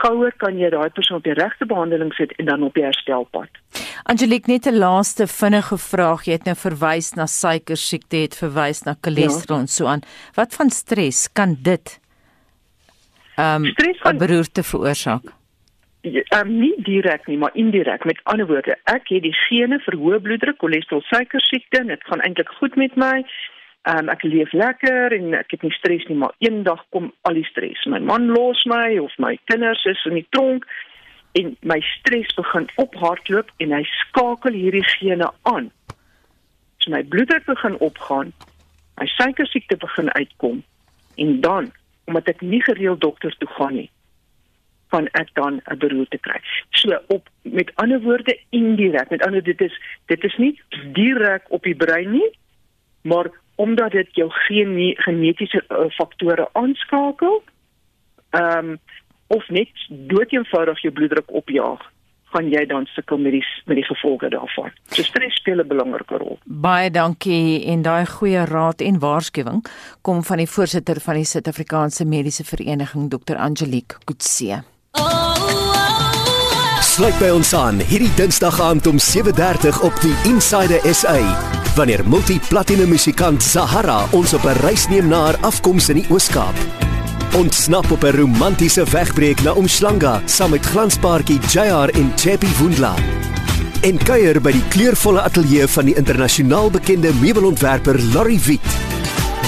[0.00, 3.48] gouer kan jy daai persoon op die regte behandeling sit en dan op die herstelpad.
[4.04, 6.24] Angelique net 'n laaste vinnige vraag.
[6.24, 9.62] Jy het nou verwys na suiker siekte, het verwys na cholesterol ja.
[9.62, 10.02] en so aan.
[10.34, 12.00] Wat van stres kan dit
[13.36, 15.32] ehm um, 'n beroerte veroorsaak?
[16.02, 18.04] Ehm um, nie direk nie, maar indirek.
[18.04, 22.20] Met ander woorde, ek het die gene vir hoë bloeddruk, cholesterol, suiker siekte, dit gaan
[22.20, 23.24] eintlik goed met my.
[23.88, 27.46] Um, ek leef lekker en ek het nie stres nie, maar eendag kom al die
[27.48, 27.80] stres.
[27.88, 30.66] My man los my of my kinders is in die tronk
[31.32, 35.70] en my stres begin ophardloop en hy skakel hierdie gene aan.
[36.84, 38.34] So my bloeddruk begin opgaan,
[39.00, 40.60] my suiker siekte begin uitkom
[41.16, 41.72] en dan
[42.04, 43.88] omdat ek nie gereeld dokter toe gaan nie
[44.90, 46.40] van ek dan 'n beroerte kry.
[46.70, 50.60] So op met ander woorde indirek, met ander dit is dit is nie
[50.92, 52.30] direk op die brein nie,
[53.02, 57.42] maar omdat dit jou geen genetiese uh, faktore aanskakel.
[58.30, 58.78] Ehm um,
[59.30, 61.82] of net doeteenvoudig jou bloeddruk opjaag
[62.30, 64.72] gaan jy dan sukkel met die met die gevolge daarvan.
[64.94, 66.38] So stres speel 'n belangrike rol.
[66.44, 69.64] Baie dankie en daai goeie raad en waarskuwing
[70.02, 73.36] kom van die voorsitter van die Suid-Afrikaanse Mediese Vereniging Dr.
[73.36, 74.62] Angelique Kutse.
[76.90, 81.20] Sluit by ons aan hierdie Dinsdag aand om 7:30 op die Inside SA
[81.76, 86.56] wanneer multi-platinum musikant Sahara ons op 'n reis neem na haar afkoms in die Oos-Kaap.
[87.38, 92.94] Ontsnap op 'n romantiese wegbreek na Umhlanga saam met glanspaartjie JR en Chappy Wundla.
[93.82, 98.79] En kuier by die kleurvolle ateljee van die internasionaal bekende meubelontwerper Larry Wit.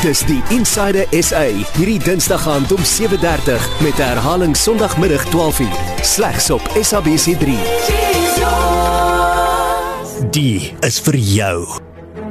[0.02, 1.44] Dis die Insider SA
[1.76, 5.68] hierdie Dinsdag aand om 7:30 met herhaling Sondagmiddag 12:00
[6.02, 7.54] slegs op SABC3.
[10.30, 11.68] Die is vir jou.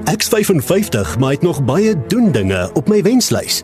[0.04, 3.64] Ek's 55, maar het nog baie doen dinge op my wenslys.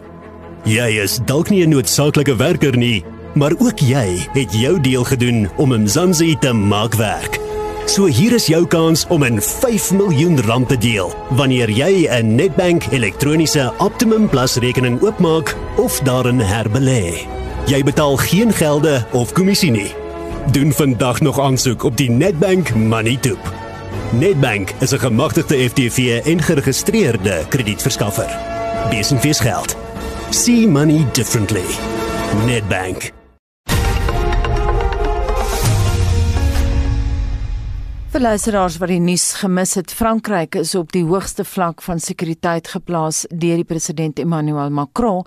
[0.64, 5.50] Jy is dalk nie 'n noodsaaklike werker nie, maar ook jy het jou deel gedoen
[5.58, 7.47] om Mzansi te maak werk.
[7.88, 12.36] So hier is jou kans om in 5 miljoen rand te deel wanneer jy 'n
[12.36, 17.16] Nedbank elektroniese Optimum Plus rekening oopmaak of daarin herbelê.
[17.66, 19.94] Jy betaal geen gelde of kommissie nie.
[20.52, 23.54] Doen vandag nog aansoek op die Nedbank Money Toep.
[24.12, 28.30] Nedbank is 'n gemagtigde FTV en geregistreerde kredietverskaffer.
[28.90, 29.76] Besenfees geld.
[30.30, 31.66] See money differently.
[32.46, 33.17] Nedbank.
[38.18, 42.66] Vir luisteraars wat die nuus gemis het, Frankryk is op die hoogste vlak van sekuriteit
[42.74, 45.20] geplaas deur die president Emmanuel Macron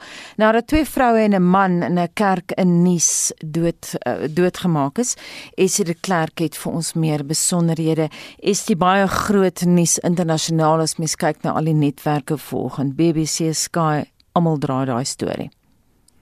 [0.42, 5.14] nadat twee vroue en 'n man in 'n kerk in Nice dood uh, doodgemaak is.
[5.54, 8.08] Esie de Klerk het vir ons meer besonderhede.
[8.38, 13.54] Is die baie groot nuus internasionaal as mens kyk na al die netwerke volgens BBC
[13.54, 15.50] Sky, almal dra daai storie.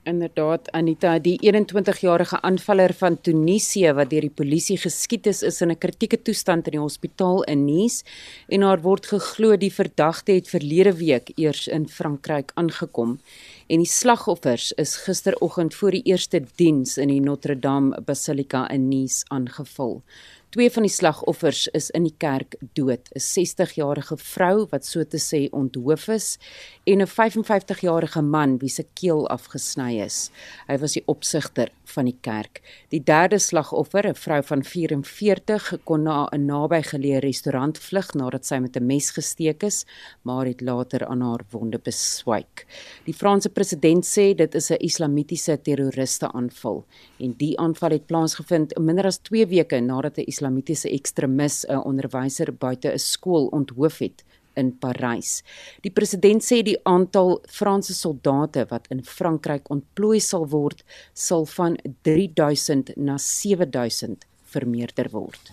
[0.07, 5.71] Inderdaad Anita, die 21-jarige aanvaller van Tunesië wat deur die polisie geskiet is, is in
[5.71, 8.03] 'n kritieke toestand in die hospitaal in Nice
[8.47, 13.19] en haar word geglo die verdagte het verlede week eers in Frankryk aangekom
[13.67, 18.87] en die slagoffers is gisteroggend voor die eerste diens in die Notre Dame Basilika in
[18.87, 20.01] Nice aangeval.
[20.49, 25.19] Twee van die slagoffers is in die kerk dood: 'n 60-jarige vrou wat so te
[25.21, 26.39] sê onthoof is
[26.85, 30.31] en 'n 55-jarige man wie se keel afgesny is.
[30.67, 32.61] Hy was die opsigter van die kerk.
[32.89, 38.57] Die derde slagoffer, 'n vrou van 44, kon na 'n nabygeleë restaurant vlug nadat sy
[38.59, 39.85] met 'n mes gesteek is,
[40.23, 42.65] maar het later aan haar wonde beswyk.
[43.05, 46.85] Die Franse president sê dit is 'n islamitiese terroriste aanval
[47.19, 52.53] en die aanval het plaasgevind minder as 2 weke nadat 'n islamitiese ekstremis 'n onderwyser
[52.53, 54.23] buite 'n skool onthoof het
[54.55, 55.43] in Parys.
[55.81, 61.77] Die president sê die aantal Franse soldate wat in Frankryk ontplooi sal word, sal van
[62.01, 65.51] 3000 na 7000 vermeerder word.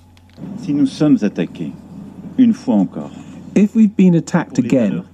[0.62, 1.72] Si nous sommes attaqués
[2.36, 3.10] une fois encore.
[3.54, 5.04] If we've been attacked again,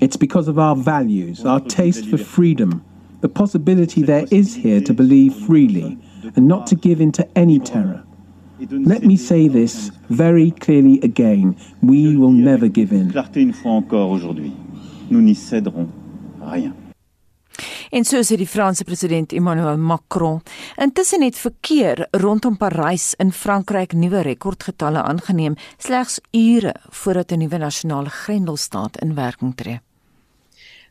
[0.00, 2.82] it's because of our values, our taste for freedom,
[3.20, 5.98] the possibility there is here to believe freely
[6.36, 8.02] and not to give in to any terror.
[8.70, 11.56] Let me say this very clearly again.
[11.80, 13.10] We will never give in.
[13.10, 14.52] Clarté une fois encore aujourd'hui.
[15.10, 15.88] Nous n'y céderons
[16.40, 16.72] rien.
[17.90, 20.40] En so sê die Franse president Emmanuel Macron.
[20.76, 27.58] Intussen het verkeer rondom Parys in Frankryk nuwe rekordgetalle aangeneem slegs ure voordat 'n nuwe
[27.58, 29.80] nasionale grendelstaat in werking tree.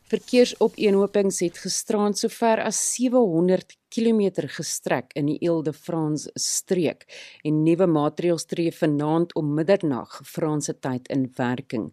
[0.02, 7.04] Verkeersopeenhopings het gisterand sover as 700 km gestrek in die Ile-de-France streek
[7.44, 11.90] en nuwe maatreëls tree vanaand om middernag Franse tyd in werking.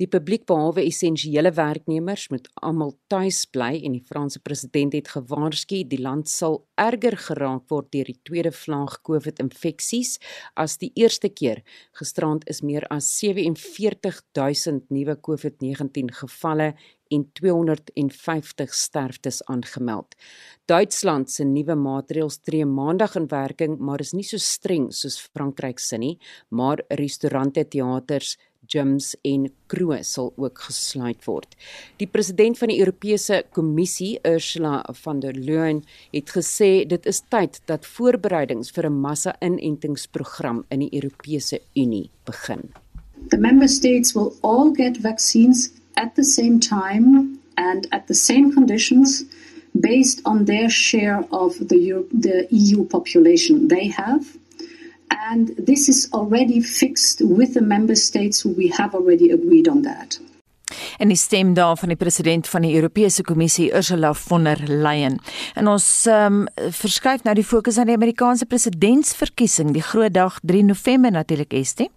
[0.00, 5.82] Die publiek behalwe essensiële werknemers moet almal tuis bly en die Franse president het gewaarsku
[5.90, 10.14] die land sal erger geraak word deur die tweede vlaag COVID-infeksies
[10.56, 11.60] as die eerste keer.
[12.00, 16.72] Gisterand is meer as 47000 nuwe COVID-19 gevalle
[17.10, 20.14] en 250 sterftes aangemeld.
[20.70, 25.82] Duitsland se nuwe maatreëls tree maandag in werking, maar is nie so streng soos Frankryk
[25.82, 26.16] se nie,
[26.48, 28.36] maar restaurante, teaters,
[28.70, 31.56] gyms en kroë sal ook gesluit word.
[31.98, 35.82] Die president van die Europese Kommissie, Ursula von der Leyen,
[36.14, 42.70] het gesê dit is tyd dat voorbereidings vir 'n massa-inentingsprogram in die Europese Unie begin.
[43.30, 48.52] The member states will all get vaccines at the same time and at the same
[48.52, 49.24] conditions
[49.74, 54.22] based on their share of the, Euro- the EU population they have.
[55.30, 59.82] And this is already fixed with the member states who we have already agreed on
[59.82, 60.20] that.
[60.98, 65.18] En die stem daar van die president van die Europese Kommissie Ursula von der Leyen.
[65.54, 70.38] En ons ehm um, verskuif nou die fokus aan die Amerikaanse presidentsverkiesing, die groot dag
[70.42, 71.90] 3 November natuurlik, Estie.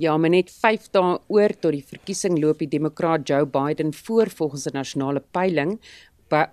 [0.00, 4.30] Ja, maar net 5 dae oor tot die verkiesing loop die demokraat Joe Biden voor
[4.32, 5.78] volgens 'n nasionale peiling.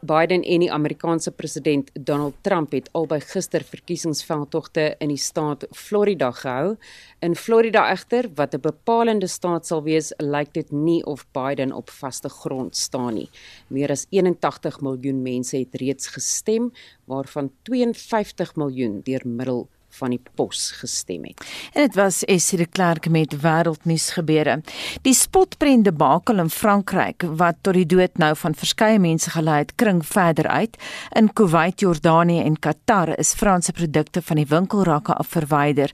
[0.02, 6.32] Biden en die Amerikaanse president Donald Trump het albei gister verkiesingsveldtogte in die staat Florida
[6.32, 6.76] gehou.
[7.20, 11.90] In Florida egter, wat 'n bepalende staat sal wees, lyk dit nie of Biden op
[11.90, 13.30] vaste grond staan nie.
[13.68, 16.72] Meer as 81 miljoen mense het reeds gestem,
[17.06, 21.44] waarvan 52 miljoen deur middel van die pos gestem het.
[21.74, 24.60] En dit was Essie de Klerk met wêreldnuus gebeure.
[25.06, 29.76] Die spotprent debakel in Frankryk wat tot die dood nou van verskeie mense gelei het,
[29.76, 30.78] kring verder uit.
[31.18, 35.92] In Kuwait, Jordanië en Qatar is Franse produkte van die winkelrakke af verwyder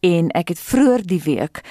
[0.00, 1.62] en ek het vroeër die week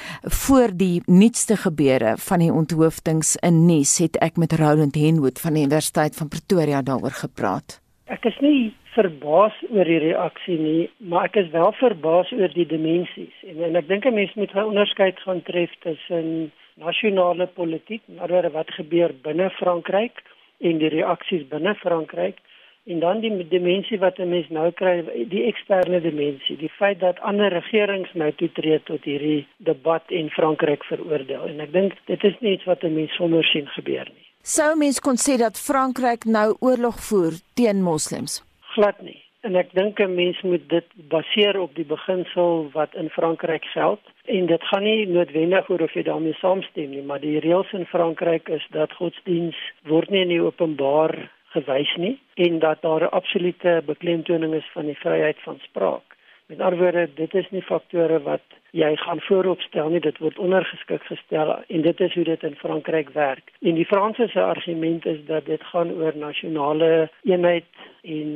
[0.43, 5.57] voor die nuutste gebeure van die onthoofdings in Nice het ek met Roland Henwood van
[5.57, 7.79] die Universiteit van Pretoria daaroor gepraat.
[8.11, 12.65] Ek is nie verbaas oor die reaksie nie, maar ek is wel verbaas oor die
[12.65, 13.33] dimensies.
[13.47, 18.51] En, en ek dink 'n mens moet 'n onderskeid gaan tref tussen nasionale politiek, maar
[18.51, 20.23] wat gebeur binne Frankryk
[20.59, 22.37] en die reaksies binne Frankryk
[22.83, 27.19] En dan die dimensie wat 'n mens nou kry, die eksterne dimensie, die feit dat
[27.19, 31.45] ander regerings nou toetree tot hierdie debat en Frankryk veroordeel.
[31.45, 34.25] En ek dink dit is nie iets wat 'n mens sommer sien gebeur nie.
[34.41, 38.50] Sou mens kon sê dat Frankryk nou oorlog voer teen moslems?
[38.73, 39.19] Glad nie.
[39.41, 43.99] En ek dink 'n mens moet dit baseer op die beginsel wat in Frankryk geld
[44.25, 47.85] en dit gaan nie noodwendig oor of jy daarmee saamstem nie, maar die reëls in
[47.85, 53.15] Frankryk is dat godsdiens word nie in die openbaar gewys nie en dat daar 'n
[53.19, 56.17] absolute beklemtoning is van die vryheid van spraak.
[56.51, 61.05] Met ander woorde, dit is nie faktore wat jy gaan vooropstel nie, dit word ondergeskik
[61.07, 63.53] gestel en dit is hoe dit in Frankryk werk.
[63.61, 68.33] En die Franse se argument is dat dit gaan oor nasionale eenheid en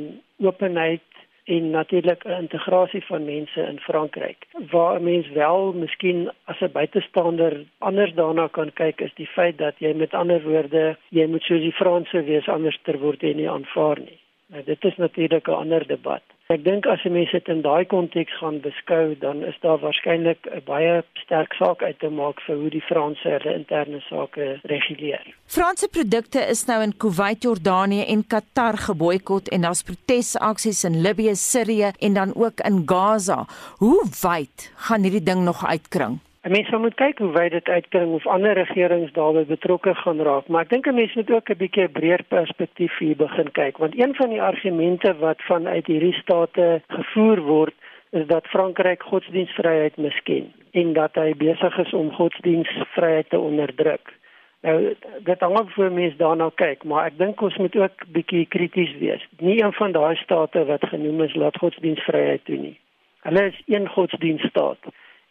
[0.48, 1.04] openheid
[1.44, 4.48] en natuurlik 'n integrasie van mense in Frankryk.
[4.70, 9.58] Waar 'n mens wel miskien as 'n buitestander anders daarna kan kyk is die feit
[9.58, 13.36] dat jy met ander woorde, jy moet soos die Franse wees anders ter word en
[13.36, 14.18] nie aanvaar nie.
[14.46, 16.22] Nou dit is natuurlik 'n ander debat.
[16.46, 20.46] Ek dink as jy mense dit in daai konteks gaan beskou, dan is daar waarskynlik
[20.46, 25.24] 'n baie sterk saak uit te maak vir hoe die Franse hulle interne sake reguleer.
[25.46, 31.34] Franse produkte is nou in Kuwait, Jordanië en Qatar geboikot en daar's protesaksies in Libië,
[31.34, 33.46] Sirië en dan ook in Gaza.
[33.78, 36.20] Hoe wyd gaan hierdie ding nog uitkring?
[36.46, 40.46] 'n Mens moet kyk hoe wyd dit uitkring of ander regerings daarbey betrokke gaan raak,
[40.46, 43.98] maar ek dink 'n mens moet ook 'n bietjie breër perspektief hier begin kyk, want
[43.98, 47.74] een van die argumente wat vanuit hierdie state gevoer word,
[48.10, 54.14] is dat Frankryk godsdienstvryheid misken en dat hy besig is om godsdienstvryheid te onderdruk.
[54.62, 54.94] Nou
[55.24, 58.94] dit hang af hoe mense daarna kyk, maar ek dink ons moet ook bietjie krities
[58.98, 59.26] wees.
[59.38, 62.78] Nie een van daai state wat genoem is laat godsdienstvryheid toe nie.
[63.22, 64.78] Hulle is een godsdienststaat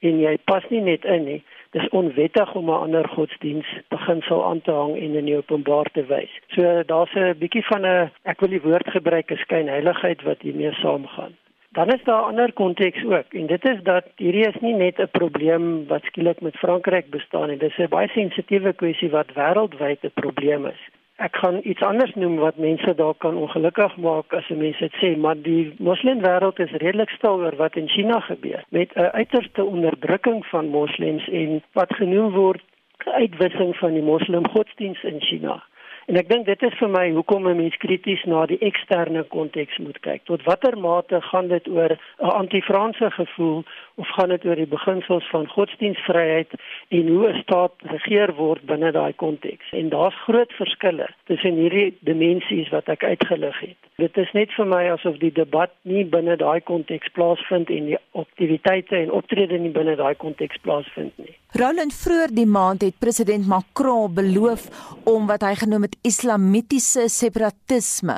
[0.10, 1.42] en jy pas nie net in nie.
[1.76, 6.34] Dis onwettig om 'n ander godsdiens beginsel aan te hang en in openbaar te wys.
[6.56, 10.74] So daar's 'n bietjie van 'n ek wil die woord gebruik, 'n skynheiligheid wat hiermee
[10.74, 11.34] saamgaan.
[11.72, 15.00] Dan is daar 'n ander konteks ook en dit is dat hierdie is nie net
[15.00, 17.58] 'n probleem wat skielik met Frankryk bestaan nie.
[17.58, 20.82] Dis 'n baie sensitiewe kwessie wat wêreldwyd 'n probleem is.
[21.16, 25.14] Ek gaan iets anders noem wat mense dalk kan ongelukkig maak as mense dit sê,
[25.18, 30.46] maar die moslimwêreld is redelik stil oor wat in China gebeur met 'n uiterste onderdrukking
[30.46, 32.64] van moslems en wat genoem word
[33.06, 35.64] uitwissing van die moslim godsdiens in China.
[36.06, 39.78] En ek dink dit is vir my hoekom 'n mens krities na die eksterne konteks
[39.82, 40.22] moet kyk.
[40.30, 43.64] Tot watter mate gaan dit oor 'n anti-Franse gevoel
[43.96, 46.52] of gaan dit oor die beginsels van godsdienstvryheid
[46.90, 49.72] en hoe 'n staat regeer word binne daai konteks?
[49.72, 53.78] En daar's groot verskille tussen hierdie dimensies wat ek uitgelig het.
[53.98, 57.98] Dit is net vir my asof die debat nie binne daai konteks plaasvind en die
[58.12, 61.36] aktiwiteite en optrede nie binne daai konteks plaasvind nie.
[61.56, 64.66] Roland vroeër die maand het president Macron beloof
[65.08, 68.18] om wat hy genoem het islamitiese separatisme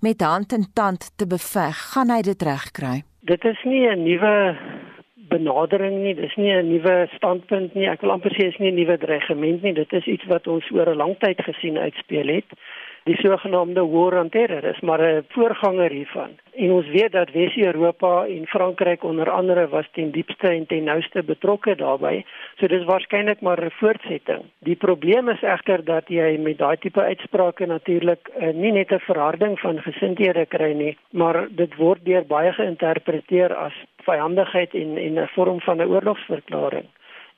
[0.00, 1.76] met hand en tand te beveg.
[1.92, 3.02] Gaan hy dit regkry?
[3.28, 4.56] Dit is nie 'n nuwe
[5.28, 7.88] benadering nie, dis nie 'n nuwe standpunt nie.
[7.88, 9.74] Ek wil amper sê is nie 'n nuwe dreigement nie.
[9.74, 12.48] Dit is iets wat ons oor 'n lang tyd gesien uitspeel het
[13.08, 16.30] die sogenaamde war on terror is maar 'n voorganger hiervan.
[16.54, 21.22] En ons weet dat Wes-Europa en Frankryk onder andere was ten diepste en ten nouste
[21.22, 22.24] betrokke daarbey.
[22.58, 24.42] So dis waarskynlik maar 'n voortsetting.
[24.58, 28.98] Die probleem is egter dat jy met daai tipe uitsprake natuurlik uh, nie net 'n
[28.98, 35.14] verharding van gesindhede kry nie, maar dit word deur baie geïnterpreteer as vyandigheid en en
[35.18, 36.86] 'n vorm van 'n oorlogsverklaring.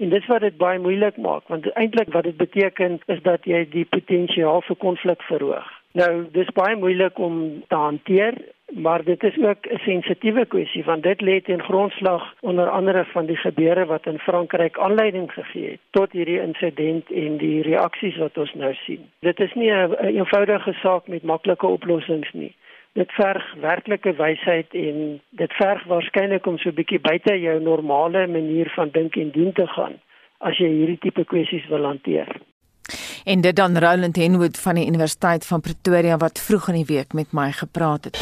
[0.00, 3.66] En dis wat dit baie moeilik maak want eintlik wat dit beteken is dat jy
[3.68, 5.68] die potensiaal vir konflik verhoog.
[5.92, 7.36] Nou dis baie moeilik om
[7.68, 8.38] te hanteer,
[8.86, 13.26] maar dit is ook 'n sensitiewe kwessie want dit lê ten grondslag onder andere van
[13.26, 18.38] die gebeure wat in Frankryk aanleiding gegee het tot hierdie insident en die reaksies wat
[18.38, 19.10] ons nou sien.
[19.20, 22.54] Dit is nie 'n eenvoudige saak met maklike oplossings nie
[22.98, 28.26] dit verg werklike wysheid en dit verg waarskynlik om so 'n bietjie buite jou normale
[28.26, 30.00] manier van dink en doen te gaan
[30.38, 32.40] as jy hierdie tipe kwessies wil hanteer.
[33.24, 37.12] En dit dan Roland Henwood van die Universiteit van Pretoria wat vroeg in die week
[37.12, 38.16] met my gepraat het.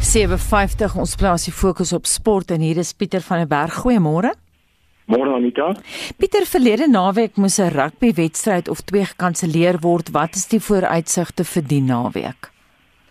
[0.00, 3.74] Sewe 50 ons plaas die fokus op sport en hier is Pieter van der Berg.
[3.84, 4.45] Goeiemôre.
[5.06, 5.70] Môre Anita.
[6.18, 10.10] Pieter verlede naweek moes 'n rugbywedstryd of twee gekanselleer word.
[10.10, 12.55] Wat is die vooruitsigte vir die naweek?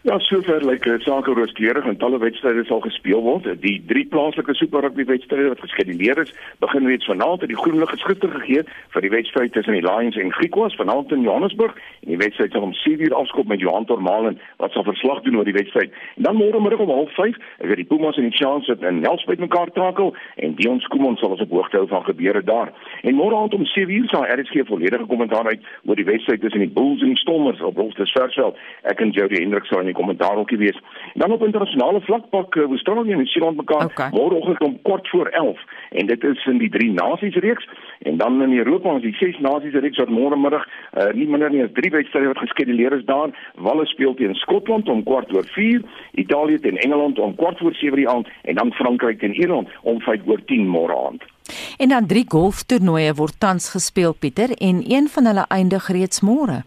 [0.06, 3.48] Ja, sover lyk like, sake rooskleurig en talle wedstryde sal gespeel word.
[3.64, 7.80] Die drie plaaslike Super Rugby wedstryde wat geskeduleer is, begin reeds vanaand en die groen
[7.82, 8.62] lig is gister gegee
[8.94, 11.74] vir die wedstryd tussen die Lions en Griquas vanaand in Johannesburg.
[12.04, 15.50] En die wedstryd sal om 7:00 afskop met Johan Tormalen wat sal verslag doen oor
[15.50, 15.90] die wedstryd.
[16.22, 19.00] En dan môre middag om 05:30 is dit die Pumas en die Chance wat in
[19.00, 22.70] Nelspruit mekaar takel en Dion Skuman sal ons op hoogte hou van gebeure daar.
[23.02, 26.74] En môre aand om 7:00 sal RSG volledige kommentaar uit oor die wedstryd tussen die
[26.78, 28.54] Bulls en die Stormers op Wolfsburg.
[28.84, 30.78] Ek en Jody Hendrik sal kommentaar ook wees.
[31.14, 34.10] En dan op internasionale vlak pak uh, Australië en Nieu-Seeland mekaar okay.
[34.12, 37.70] môreoggend om kort voor 11 en dit is in die drie nasies reeks
[38.00, 41.52] en dan in Europa ons die ses nasies reeks wat môre middag uh, nie minder
[41.52, 43.34] nie as drie wedstryde wat geskeduleer is daar.
[43.56, 45.82] Wales speel teen Skotland om kwart oor 4,
[46.12, 50.02] Italië teen Engeland om kwart voor 7 die aand en dan Frankryk teen Ierland om
[50.02, 51.24] 5 oor 10 môre aand.
[51.78, 56.64] En dan drie golftoernooie word tans gespeel Pieter en een van hulle eindig reeds môre.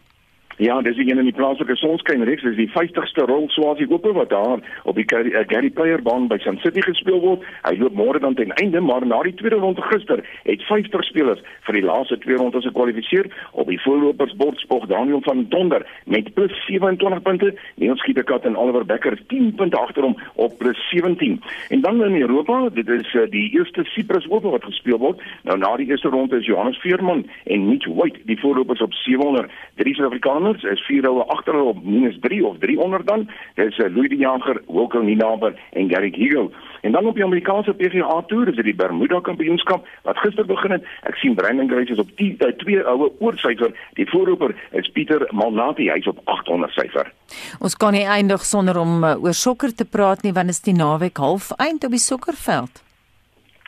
[0.59, 4.33] Ja, dis een in die plaaslike sonskyn reeks, dis die 50ste rol Swazi Ope wat
[4.33, 4.59] daar
[4.91, 7.45] op die Gary, Gary Player baan by Sun City gespeel word.
[7.63, 11.45] Hy loop môre dan ten einde, maar na die tweede ronde gister het 50 spelers
[11.69, 16.59] vir die laaste twee rondes gekwalifiseer op die voorlopersbord spog Daniel van Donder met plus
[16.67, 17.53] 27 punte.
[17.79, 21.39] Niels Skietekat en Oliver Becker 10 punte agter hom op plus 17.
[21.69, 25.23] En dan in Europa, dit is uh, die eerste Cyprus Ope wat gespeel word.
[25.47, 29.47] Nou na die eerste ronde is Johannes Veerman en Mitch White die voorlopers op 700.
[29.79, 33.29] Drie Suid-Afrikaners Anders is vier houe agter hulle op -3 of 300 dan.
[33.55, 36.51] Dis uh, Louis die Jager, Wilco Ninaber en Gary Higo.
[36.81, 40.71] En dan op die Amerikaanse PGA Tour is dit die Bermuda Kampioenskap wat gister begin
[40.71, 40.89] het.
[41.03, 43.77] Ek sien Brandon Grace is op 10 uh, twee houe oorsyfer.
[44.01, 47.13] Die voorloper is Pieter Malnati, hy's op 800 syfer.
[47.61, 50.65] Ons kan nie eindig sonder om uh, oor sokker te praat nie want dit is
[50.65, 52.88] die naweek half eind op die sokkerveld.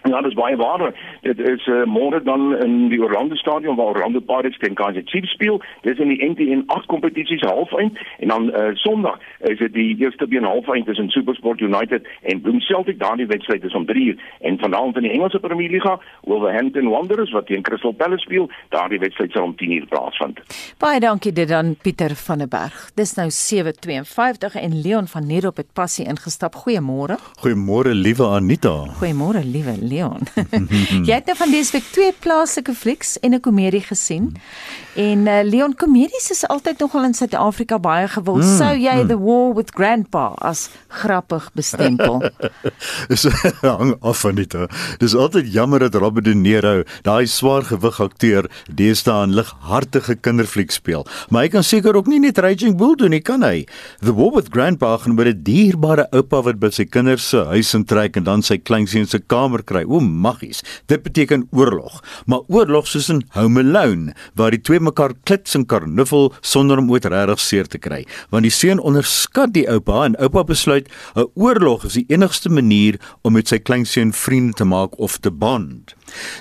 [0.09, 0.95] Ja, dis baie waar.
[1.21, 5.27] Dit is uh, môre dan in die Orlando Stadion waar Orlando Pirates teen Kansas City
[5.27, 5.61] speel.
[5.83, 10.27] Dis in die NTN 8 kompetisies halfeind en dan uh, Sondag is dit die eerste
[10.27, 12.99] been halfeind tussen SuperSport United en Bloem Celtic.
[12.99, 17.33] Daardie wedstryd is om 3 uur en vanaand in die Engelse Premier Liga, Wolverhampton Wanderers
[17.37, 20.41] wat teen Crystal Palace speel, daardie wedstryd sal om 10 uur plaasvind.
[20.81, 22.91] Baie dankie dit dan Pieter van der Berg.
[22.95, 26.55] Dis nou 7:52 en Leon van Nierop het passie ingestap.
[26.65, 27.21] Goeiemôre.
[27.45, 28.75] Goeiemôre liewe Anita.
[29.03, 30.27] Goeiemôre liewe Leon.
[31.09, 34.37] jy het nou van dese week twee plaaslike flieks en 'n komedie gesien.
[34.95, 38.43] En uh, Leon komedies is altyd nogal in Suid-Afrika baie gewild.
[38.43, 39.09] Mm, Sou jy mm.
[39.09, 40.69] The War with Grandpa as
[41.01, 42.19] grappig bestempel?
[43.11, 43.27] Dis
[43.63, 44.57] hang af van dit.
[44.99, 50.75] Dis altyd jammer dat Robert De Niro, daai swaar gewig akteur, deesdae 'n lighartige kinderfliek
[50.75, 51.07] speel.
[51.31, 53.67] Maar hy kan seker ook nie net Raging Bull doen nie, kan hy?
[54.03, 57.75] The War with Grandpa gaan oor 'n dierbare oupa wat by sy kinders se huis
[57.75, 59.85] intrek en dan sy kleinseun se kamer kry.
[59.87, 60.63] O, maggies.
[60.87, 62.03] Dit beteken oorlog.
[62.27, 66.91] Maar oorlog soos in Home Alone, waar die twee mekaar klits en karnuffel sonder om
[66.91, 68.03] ooit regtig seer te kry.
[68.31, 72.99] Want die seun onderskat die oupa en oupa besluit 'n oorlog is die enigste manier
[73.23, 75.95] om met sy kleinseun vriende te maak of te bond.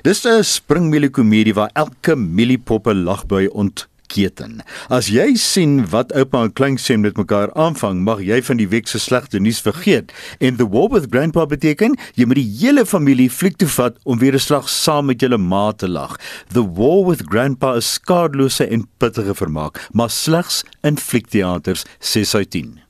[0.03, 4.59] Dis 'n springmielie komedie waar elke mieliepoppe lag by ont keten.
[4.89, 8.89] As jy sien wat oupa en kleinseun met mekaar aanvang, mag jy van die week
[8.89, 10.11] se slegte nuus vergeet.
[10.39, 14.19] En the war with grandpa beteken jy moet die hele familie fliek toe vat om
[14.19, 16.17] weer 'n slag saam met julle ma te lag.
[16.53, 22.49] The war with grandpa is skadelose en pittige vermaak, maar slegs in fliekteaters 6 uit
[22.51, 22.88] 10.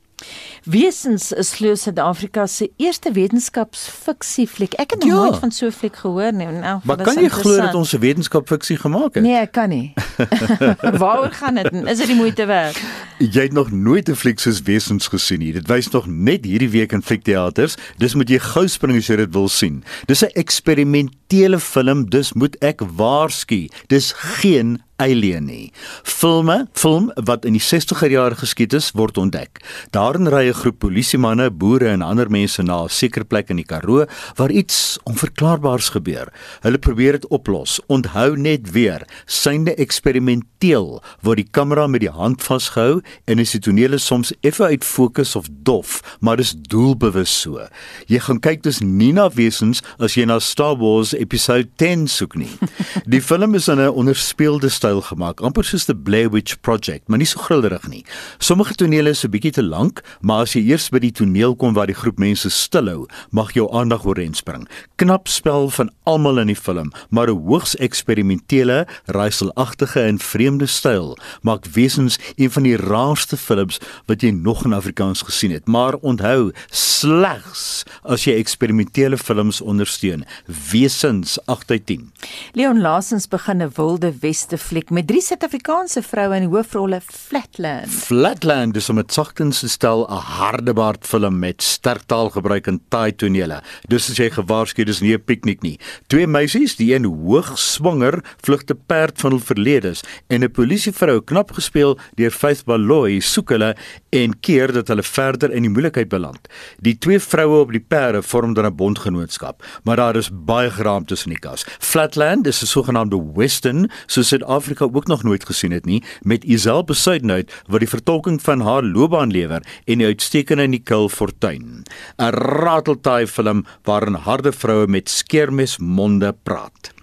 [0.63, 4.73] Wesens is glo Suid-Afrika se eerste wetenskapsfiksie fliek.
[4.73, 5.15] Ek het nog ja.
[5.15, 6.47] nooit van so 'n fliek gehoor nie.
[6.47, 9.23] Nou, maar kan jy glo dat ons 'n wetenskapfiksie gemaak het?
[9.23, 9.93] Nee, ek kan nie.
[11.01, 11.71] Waaroor gaan dit?
[11.73, 12.81] Is dit die moeite werd?
[13.17, 15.53] Jy het nog nooit 'n fliek soos Wesens gesien nie.
[15.53, 17.75] Dit wys nog net hierdie week in fliekteaters.
[17.97, 19.83] Dis moet jy gou spring as jy dit wil sien.
[20.05, 23.69] Dis 'n eksperimentele film, dus moet ek waarsku.
[23.87, 25.71] Dis geen Alien nie.
[26.03, 29.61] Filme, film wat in die 60er jare geskied is, word ontdek.
[29.95, 33.65] Daarin ry 'n groep polisiemanne, boere en ander mense na 'n sekere plek in die
[33.65, 36.27] Karoo waar iets onverklaarbaars gebeur.
[36.61, 37.79] Hulle probeer dit oplos.
[37.87, 43.59] Onthou net weer, synde eksperimenteel word die kamera met die hand vasgehou en is die
[43.59, 47.67] tonele soms effe uit fokus of dof, maar dis doelbewus so.
[48.07, 52.35] Jy gaan kyk dis nie na wesens as jy na Star Wars episode 10 soek
[52.35, 52.51] nie.
[53.13, 57.19] Die film is in 'n onderspeelde styl gemaak, amper soos the Blair Witch Project, maar
[57.21, 58.01] nie so grillerig nie.
[58.41, 61.73] Sommige tonele is 'n bietjie te lank, maar as jy eers by die toneel kom
[61.73, 64.67] waar die groep mense stilhou, mag jou aandag oorheen spring.
[64.97, 71.17] Knap spel van almal in die film, maar 'n hoogs eksperimentele, raaiselagtige en vreemde styl
[71.43, 75.67] maak Wesens een van die raarste films wat jy nog in Afrikaans gesien het.
[75.67, 80.25] Maar onthou, slegs as jy eksperimentele films ondersteun.
[80.71, 82.11] Wesens 8 uit 10.
[82.53, 87.91] Leon Lasens begin 'n wilde weste fliek met drie Suid-Afrikaanse vroue in die hoofrolle Flatland.
[87.91, 93.11] Flatland is om dit sagtens te stel 'n hardebaard film met sterk taalgebruik en taai
[93.11, 93.61] tonele.
[93.89, 95.79] Dus as jy gewaarsku dis nie 'n piknik nie.
[96.07, 101.21] Twee meisies, die een hoog swanger, vlug te perd van hul verledes en 'n polisievrou
[101.21, 103.75] knap gespeel deur Faith Baloyi soek hulle
[104.11, 106.47] en keer dat hulle verder in die moeilikheid beland.
[106.79, 111.05] Die twee vroue op die perde vorm dan 'n bondgenootskap, maar daar is baie geraam
[111.05, 111.65] tussen die kas.
[111.79, 116.83] Flatland is 'n sogenaamde western, so Suid-Afrika ook nog nooit gesien het nie, met Isel
[116.83, 121.83] Besuidenhout wat die vertolking van haar loopbaan lewer en die uitstekende Nicole Fortuin.
[122.17, 126.93] 'n Rateltaai film waarin harde vroue met skeermesmonde praat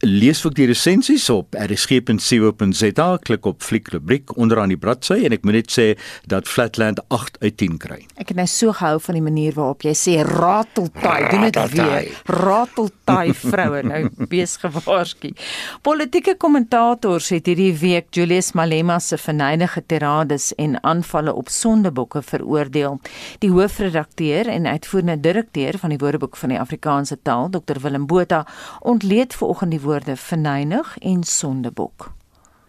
[0.00, 5.46] lees ook die resensies op rsg.co.za klik op fliek rubriek onderaan die bladsy en ek
[5.46, 5.86] moet net sê
[6.30, 7.98] dat Flatland 8 uit 10 kry.
[8.20, 12.10] Ek het nou so gehou van die manier waarop jy sê rateltaai, doen dit weer.
[12.30, 15.32] Rateltaai vroue nou wees gewaarsku.
[15.82, 23.00] Politieke kommentators het hierdie week Julius Malema se verneinige tirades en aanvalle op sondebokke veroordeel.
[23.42, 28.44] Die hoofredakteur en uitvoerende direkteur van die Woordeboek van die Afrikaanse taal, Dr Willem Botha,
[28.80, 32.10] ontleed vanoggend die woorde verneinig en sondebok.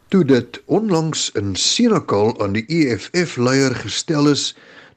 [0.07, 4.53] Toe dit onlangs in Senekal aan die EFF leier gestel is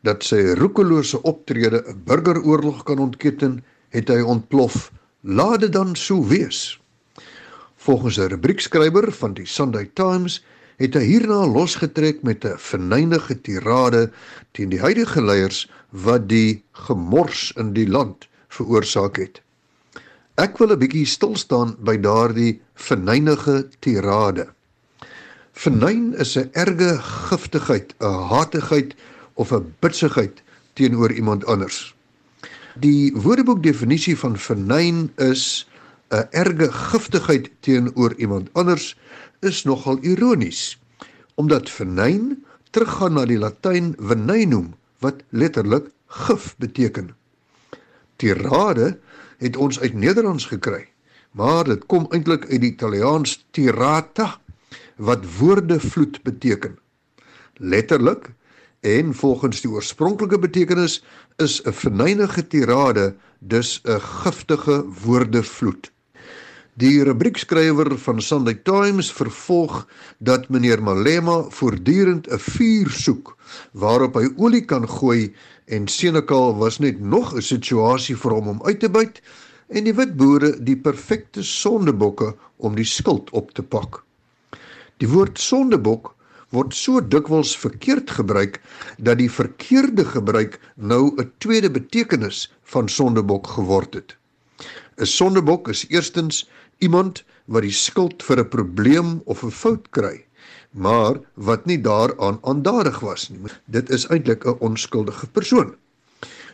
[0.06, 4.92] dat sy roekelose optrede 'n burgeroorlog kan ontketen, het hy ontplof.
[5.20, 6.80] Laat dit dan so wees.
[7.76, 10.44] Volgens 'n rubriekskrywer van die Sunday Times
[10.76, 14.10] het hy hierna losgetrek met 'n verneinige tirade
[14.52, 19.42] teen die huidige leiers wat die gemors in die land veroorsaak het.
[20.40, 24.48] Ek wil 'n bietjie stil staan by daardie verneinige tirade.
[25.52, 26.96] Vernyn is 'n erge
[27.28, 28.94] giftigheid, 'n hatigheid
[29.34, 31.94] of 'n bitsigheid teenoor iemand anders.
[32.80, 35.68] Die Woordeboek definisie van vernyn is
[36.08, 38.96] 'n erge giftigheid teenoor iemand anders
[39.40, 40.80] is nogal ironies,
[41.34, 47.12] omdat vernyn teruggaan na die Latyn venenum wat letterlik gif beteken.
[48.16, 48.98] Tirade
[49.42, 50.86] het ons uit Nederlands gekry,
[51.30, 54.38] maar dit kom eintlik uit die Italiaans tirata
[54.96, 56.78] wat woordevloed beteken.
[57.58, 58.30] Letterlik
[58.80, 61.02] en volgens die oorspronklike betekenis
[61.36, 65.91] is 'n verneinige tirade dus 'n giftige woordevloed.
[66.80, 69.82] Die rubriekskrywer van Sunday Times vervolg
[70.24, 73.36] dat meneer Malema voortdurend 'n vuur soek
[73.72, 75.34] waarop hy olie kan gooi
[75.68, 79.20] en Senekal was net nog 'n situasie vir hom om uit te byt
[79.68, 84.02] en die wit boere die perfekte sondebokke om die skuld op te pak.
[84.96, 86.14] Die woord sondebok
[86.50, 88.60] word so dikwels verkeerd gebruik
[88.96, 94.16] dat die verkeerde gebruik nou 'n tweede betekenis van sondebok geword het.
[95.00, 96.48] 'n Sondebok is eerstens
[96.82, 100.18] iemand wat die skuld vir 'n probleem of 'n fout kry
[100.72, 103.50] maar wat nie daaraan aandadig was nie.
[103.64, 105.74] Dit is eintlik 'n onskuldige persoon.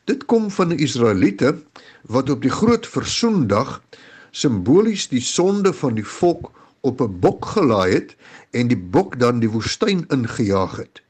[0.05, 1.59] Dit kom van die Israeliete
[2.03, 3.83] wat op die groot versoendag
[4.31, 6.51] simbolies die sonde van die volk
[6.81, 8.17] op 'n bok gelaai het
[8.51, 11.03] en die bok dan die woestyn ingejaag het.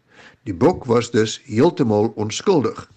[0.44, 2.90] Die bok was dus heeltemal onskuldig.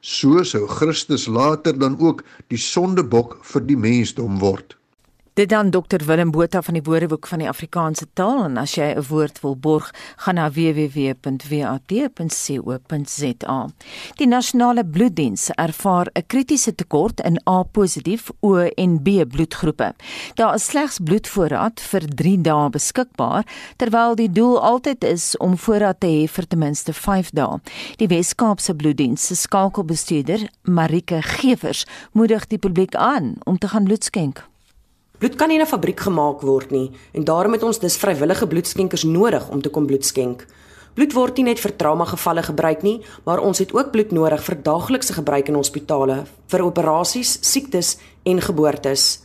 [0.00, 4.76] So sou Christus later dan ook die sondebok vir die mensdom word.
[5.36, 8.86] Dit dan Dr Willem Botha van die Woordeboek van die Afrikaanse taal en as jy
[8.96, 11.28] 'n woord wil borg, gaan na www.wat.co.za.
[14.16, 19.94] Die nasionale bloeddiens ervaar 'n kritiese tekort in A positief O en B bloedgroepe.
[20.34, 23.44] Daar is slegs bloedvoorraad vir 3 dae beskikbaar,
[23.76, 27.60] terwyl die doel altyd is om voorraad te hê vir ten minste 5 dae.
[27.96, 34.04] Die Wes-Kaapse bloeddiens se skakelbestuurder, Marike Gevers, moedig die publiek aan om te gaan bloed
[34.04, 34.48] skenk.
[35.16, 38.46] Bloed kan nie in 'n fabriek gemaak word nie en daarom het ons dus vrywillige
[38.46, 40.46] bloedskenkers nodig om te kom bloed skenk.
[40.94, 44.44] Bloed word nie net vir trauma gevalle gebruik nie, maar ons het ook bloed nodig
[44.44, 49.20] vir daaglikse gebruik in hospitale, vir operasies, siektes en geboortes.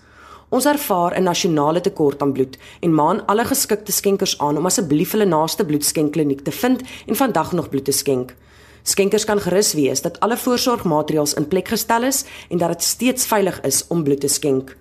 [0.50, 5.12] Ons ervaar 'n nasionale tekort aan bloed en maan alle geskikte skenkers aan om asseblief
[5.12, 8.36] hulle naaste bloedskenkkliniek te vind en vandag nog bloed te skenk.
[8.84, 13.26] Skenkers kan gerus wees dat alle voorsorgmaatreëls in plek gestel is en dat dit steeds
[13.26, 14.76] veilig is om bloed te skenk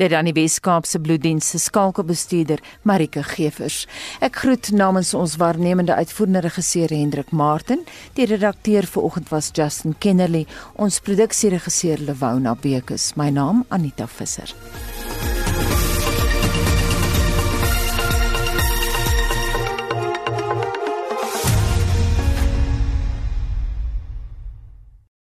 [0.00, 3.82] dit aan die Weskaapse bloeddiens se skakelbestuurder Marike Gevers.
[4.24, 7.84] Ek groet namens ons waarnemende uitvoerende regisseur Hendrik Martin,
[8.16, 10.46] die redakteur vanoggend was Justin Kennerly,
[10.80, 13.12] ons produksieregisseur Lewona Bekes.
[13.20, 14.56] My naam Anita Visser.